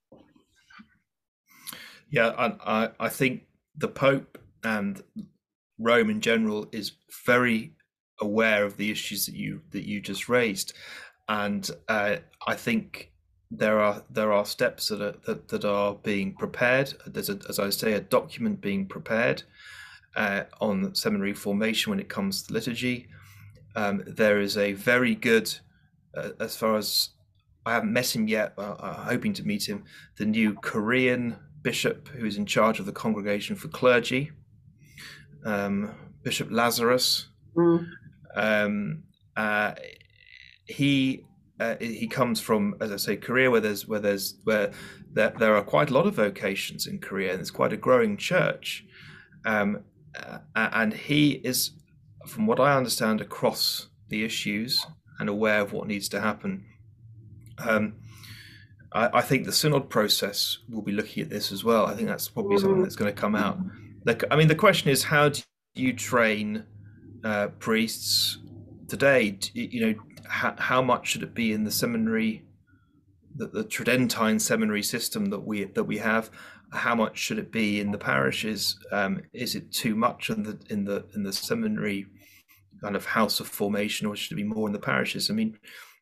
[2.10, 3.44] Yeah, I, I, I think
[3.78, 5.02] the Pope and
[5.78, 6.94] Rome in general is
[7.26, 7.74] very
[8.20, 10.74] aware of the issues that you that you just raised,
[11.30, 12.18] and uh,
[12.48, 13.12] I think
[13.52, 16.94] there are there are steps that are that, that are being prepared.
[17.06, 19.44] There's a, as I say, a document being prepared
[20.16, 23.08] uh, on seminary formation when it comes to liturgy.
[23.80, 25.48] Um, there is a very good,
[26.14, 27.12] uh, as far as
[27.66, 29.86] I haven't met him yet, but I'm hoping to meet him,
[30.18, 34.32] the new Korean bishop who is in charge of the Congregation for Clergy,
[35.46, 37.30] um, Bishop Lazarus.
[37.56, 37.88] Mm.
[38.36, 39.04] Um,
[39.38, 39.76] uh,
[40.66, 41.24] he
[41.62, 44.72] uh, he comes from, as I say, Korea, where there's where there's where
[45.14, 48.18] there, there are quite a lot of vocations in Korea, and it's quite a growing
[48.18, 48.84] church.
[49.46, 49.84] Um,
[50.22, 51.79] uh, and he is
[52.28, 54.86] from what I understand, across the issues
[55.20, 56.66] and aware of what needs to happen.
[57.58, 57.96] Um,
[58.94, 61.86] I, I, think the synod process will be looking at this as well.
[61.86, 62.84] I think that's probably something mm-hmm.
[62.84, 63.60] that's going to come out.
[64.06, 65.42] Like, I mean, the question is, how do
[65.76, 66.64] you train
[67.24, 68.40] uh, priests
[68.88, 69.38] today?
[69.54, 69.96] You know,
[70.28, 72.46] how, how much should it be in the seminary,
[73.36, 76.32] the, the Tridentine seminary system that we that we have?
[76.72, 78.78] How much should it be in the parishes?
[78.92, 82.08] Um, is it too much in the in the in the seminary
[82.82, 85.30] kind of house of formation, or should it be more in the parishes?
[85.30, 85.58] I mean,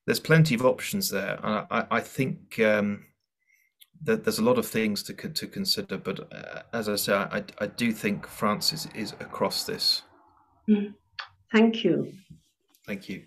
[0.05, 1.39] there's plenty of options there.
[1.43, 3.05] I, I think um,
[4.03, 7.43] that there's a lot of things to to consider, but uh, as I say, I,
[7.59, 10.03] I do think Francis is across this.
[10.69, 10.93] Mm.
[11.51, 12.13] Thank you.
[12.85, 13.23] Thank you.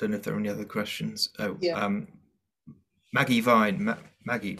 [0.00, 1.28] Don't know if there are any other questions.
[1.38, 1.78] Oh, yeah.
[1.78, 2.08] um,
[3.12, 4.58] Maggie Vine, Ma Maggie.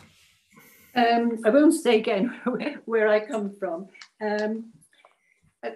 [0.95, 2.39] Um, I won't say again
[2.85, 3.89] where I come from.
[4.21, 4.73] Um,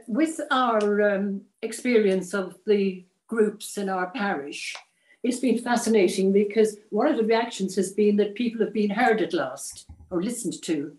[0.06, 4.74] with our um, experience of the groups in our parish,
[5.22, 9.22] it's been fascinating because one of the reactions has been that people have been heard
[9.22, 10.94] at last or listened to.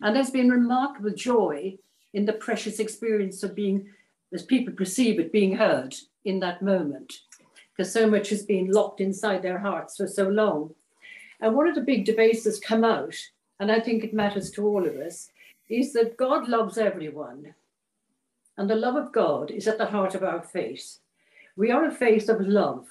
[0.00, 1.76] And there's been remarkable joy
[2.12, 3.88] in the precious experience of being,
[4.32, 5.94] as people perceive it, being heard
[6.24, 7.14] in that moment
[7.80, 10.74] because so much has been locked inside their hearts for so long.
[11.40, 13.14] And one of the big debates that's come out,
[13.58, 15.30] and I think it matters to all of us,
[15.70, 17.54] is that God loves everyone.
[18.58, 20.98] And the love of God is at the heart of our faith.
[21.56, 22.86] We are a faith of love,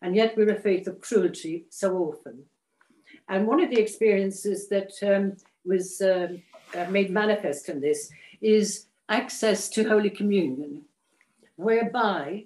[0.00, 2.44] and yet we're a faith of cruelty so often.
[3.28, 6.40] And one of the experiences that um, was um,
[6.76, 8.08] uh, made manifest in this
[8.40, 10.82] is access to Holy Communion,
[11.56, 12.44] whereby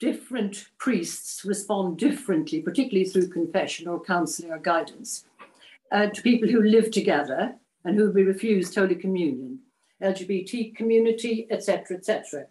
[0.00, 5.26] different priests respond differently, particularly through confession or counseling or guidance,
[5.92, 9.60] uh, to people who live together and who be refused Holy Communion,
[10.02, 12.46] LGBT community, etc., etc.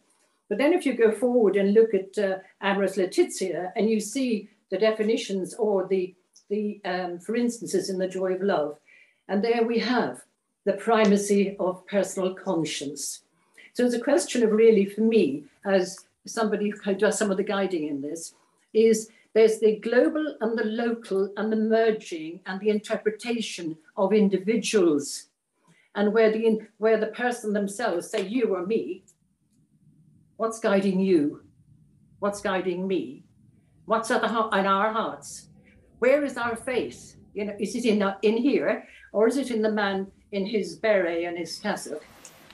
[0.48, 4.50] But then if you go forward and look at uh, Amoris Laetitia and you see
[4.70, 6.16] the definitions or the,
[6.50, 8.78] the um, for instances in the joy of love,
[9.28, 10.22] and there we have
[10.66, 13.22] the primacy of personal conscience.
[13.74, 17.44] So it's a question of really, for me, as somebody who does some of the
[17.44, 18.34] guiding in this,
[18.74, 25.28] is there's the global and the local and the merging and the interpretation of individuals.
[25.96, 29.04] And where the where the person themselves say you or me.
[30.38, 31.42] What's guiding you?
[32.20, 33.24] What's guiding me?
[33.86, 35.50] What's at the heart in our hearts?
[36.00, 37.16] Where is our faith?
[37.34, 40.76] You know is it in in here or is it in the man in his
[40.76, 42.04] beret and his cassock?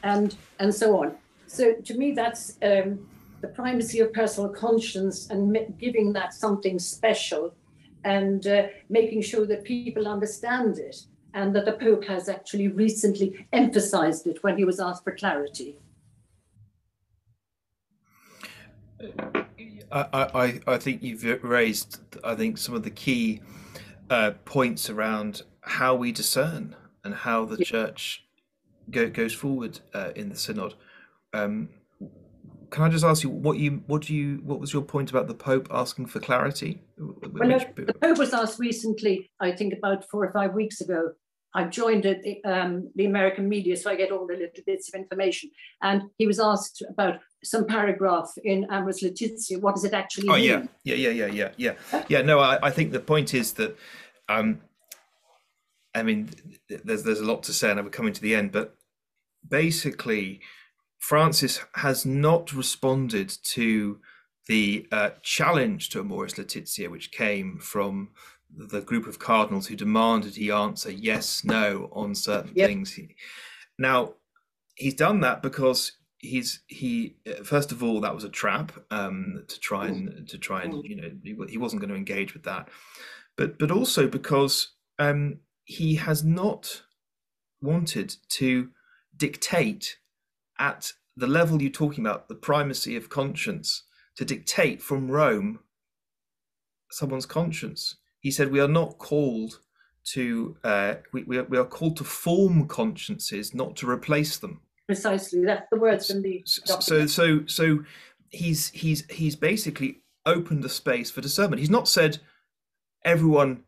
[0.03, 1.15] And and so on.
[1.47, 3.05] So to me that's um,
[3.45, 7.53] the primacy of personal conscience and giving that something special
[8.03, 10.97] and uh, making sure that people understand it
[11.35, 15.77] and that the Pope has actually recently emphasized it when he was asked for clarity.
[19.91, 23.41] I, I, I think you've raised, I think, some of the key
[24.09, 27.65] uh, points around how we discern and how the yeah.
[27.65, 28.25] church
[28.89, 30.73] go, goes forward uh, in the synod.
[31.33, 31.69] Um,
[32.69, 35.27] can I just ask you what you what do you what was your point about
[35.27, 36.81] the Pope asking for clarity?
[36.97, 41.11] Well, no, the Pope was asked recently, I think about four or five weeks ago,
[41.55, 44.99] I've joined the, um, the American media, so I get all the little bits of
[44.99, 45.49] information.
[45.81, 49.59] And he was asked about some paragraph in Amoris Laetitia.
[49.59, 50.43] What does it actually oh, mean?
[50.43, 52.03] yeah, yeah, yeah, yeah, yeah, yeah.
[52.09, 53.77] Yeah, no, I, I think the point is that,
[54.27, 54.59] um,
[55.95, 56.29] I mean,
[56.67, 58.75] there's there's a lot to say, and we're coming to the end, but
[59.47, 60.41] basically,
[61.05, 63.99] Francis has not responded to
[64.47, 68.09] the uh, challenge to Amoris Laetitia, which came from
[68.49, 72.69] the group of cardinals who demanded he answer yes, no on certain yep.
[72.69, 72.99] things.
[73.77, 74.13] Now,
[74.73, 79.59] he's done that because he's he first of all that was a trap um, to
[79.59, 82.67] try and to try and you know he, he wasn't going to engage with that,
[83.35, 86.81] but but also because um, he has not
[87.61, 88.71] wanted to
[89.15, 89.99] dictate
[90.59, 93.83] at the level you're talking about the primacy of conscience
[94.15, 95.59] to dictate from Rome
[96.91, 97.95] someone's conscience.
[98.19, 99.59] He said we are not called
[100.05, 104.61] to uh, we, we, are, we are called to form consciences not to replace them.
[104.87, 105.43] Precisely.
[105.43, 107.79] That's the words from the so so so
[108.29, 111.59] he's he's he's basically opened a space for discernment.
[111.59, 112.19] He's not said
[113.03, 113.63] everyone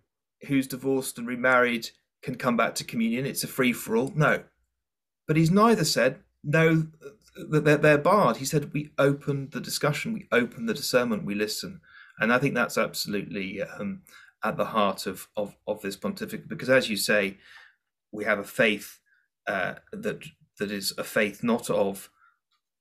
[0.48, 1.90] who's divorced and remarried
[2.22, 3.26] can come back to communion.
[3.26, 4.12] It's a free for all.
[4.16, 4.44] No.
[5.28, 6.88] But he's neither said no
[7.50, 8.38] that they're, they're barred.
[8.38, 10.14] He said we open the discussion.
[10.14, 11.26] We open the discernment.
[11.26, 11.82] We listen.
[12.20, 14.02] And i think that's absolutely um,
[14.44, 17.38] at the heart of, of, of this pontificate because as you say
[18.12, 19.00] we have a faith
[19.48, 20.24] uh, that
[20.60, 22.10] that is a faith not of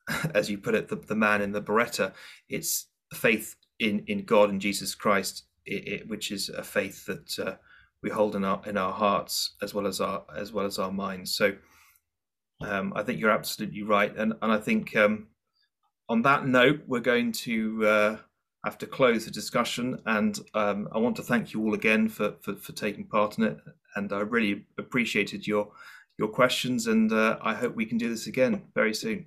[0.34, 2.12] as you put it the, the man in the biretta.
[2.48, 7.38] It's faith in in god and jesus christ it, it, which is a faith that
[7.38, 7.56] uh,
[8.02, 10.92] we hold in our in our hearts as well as our as well as our
[10.92, 11.34] minds.
[11.34, 11.54] So
[12.60, 15.26] um, i think you're absolutely right and and i think um,
[16.08, 18.16] on that note we're going to uh,
[18.66, 20.02] have to close the discussion.
[20.06, 23.44] And um, I want to thank you all again for, for, for, taking part in
[23.44, 23.58] it.
[23.94, 25.70] And I really appreciated your
[26.18, 26.88] your questions.
[26.88, 29.26] And uh, I hope we can do this again very soon.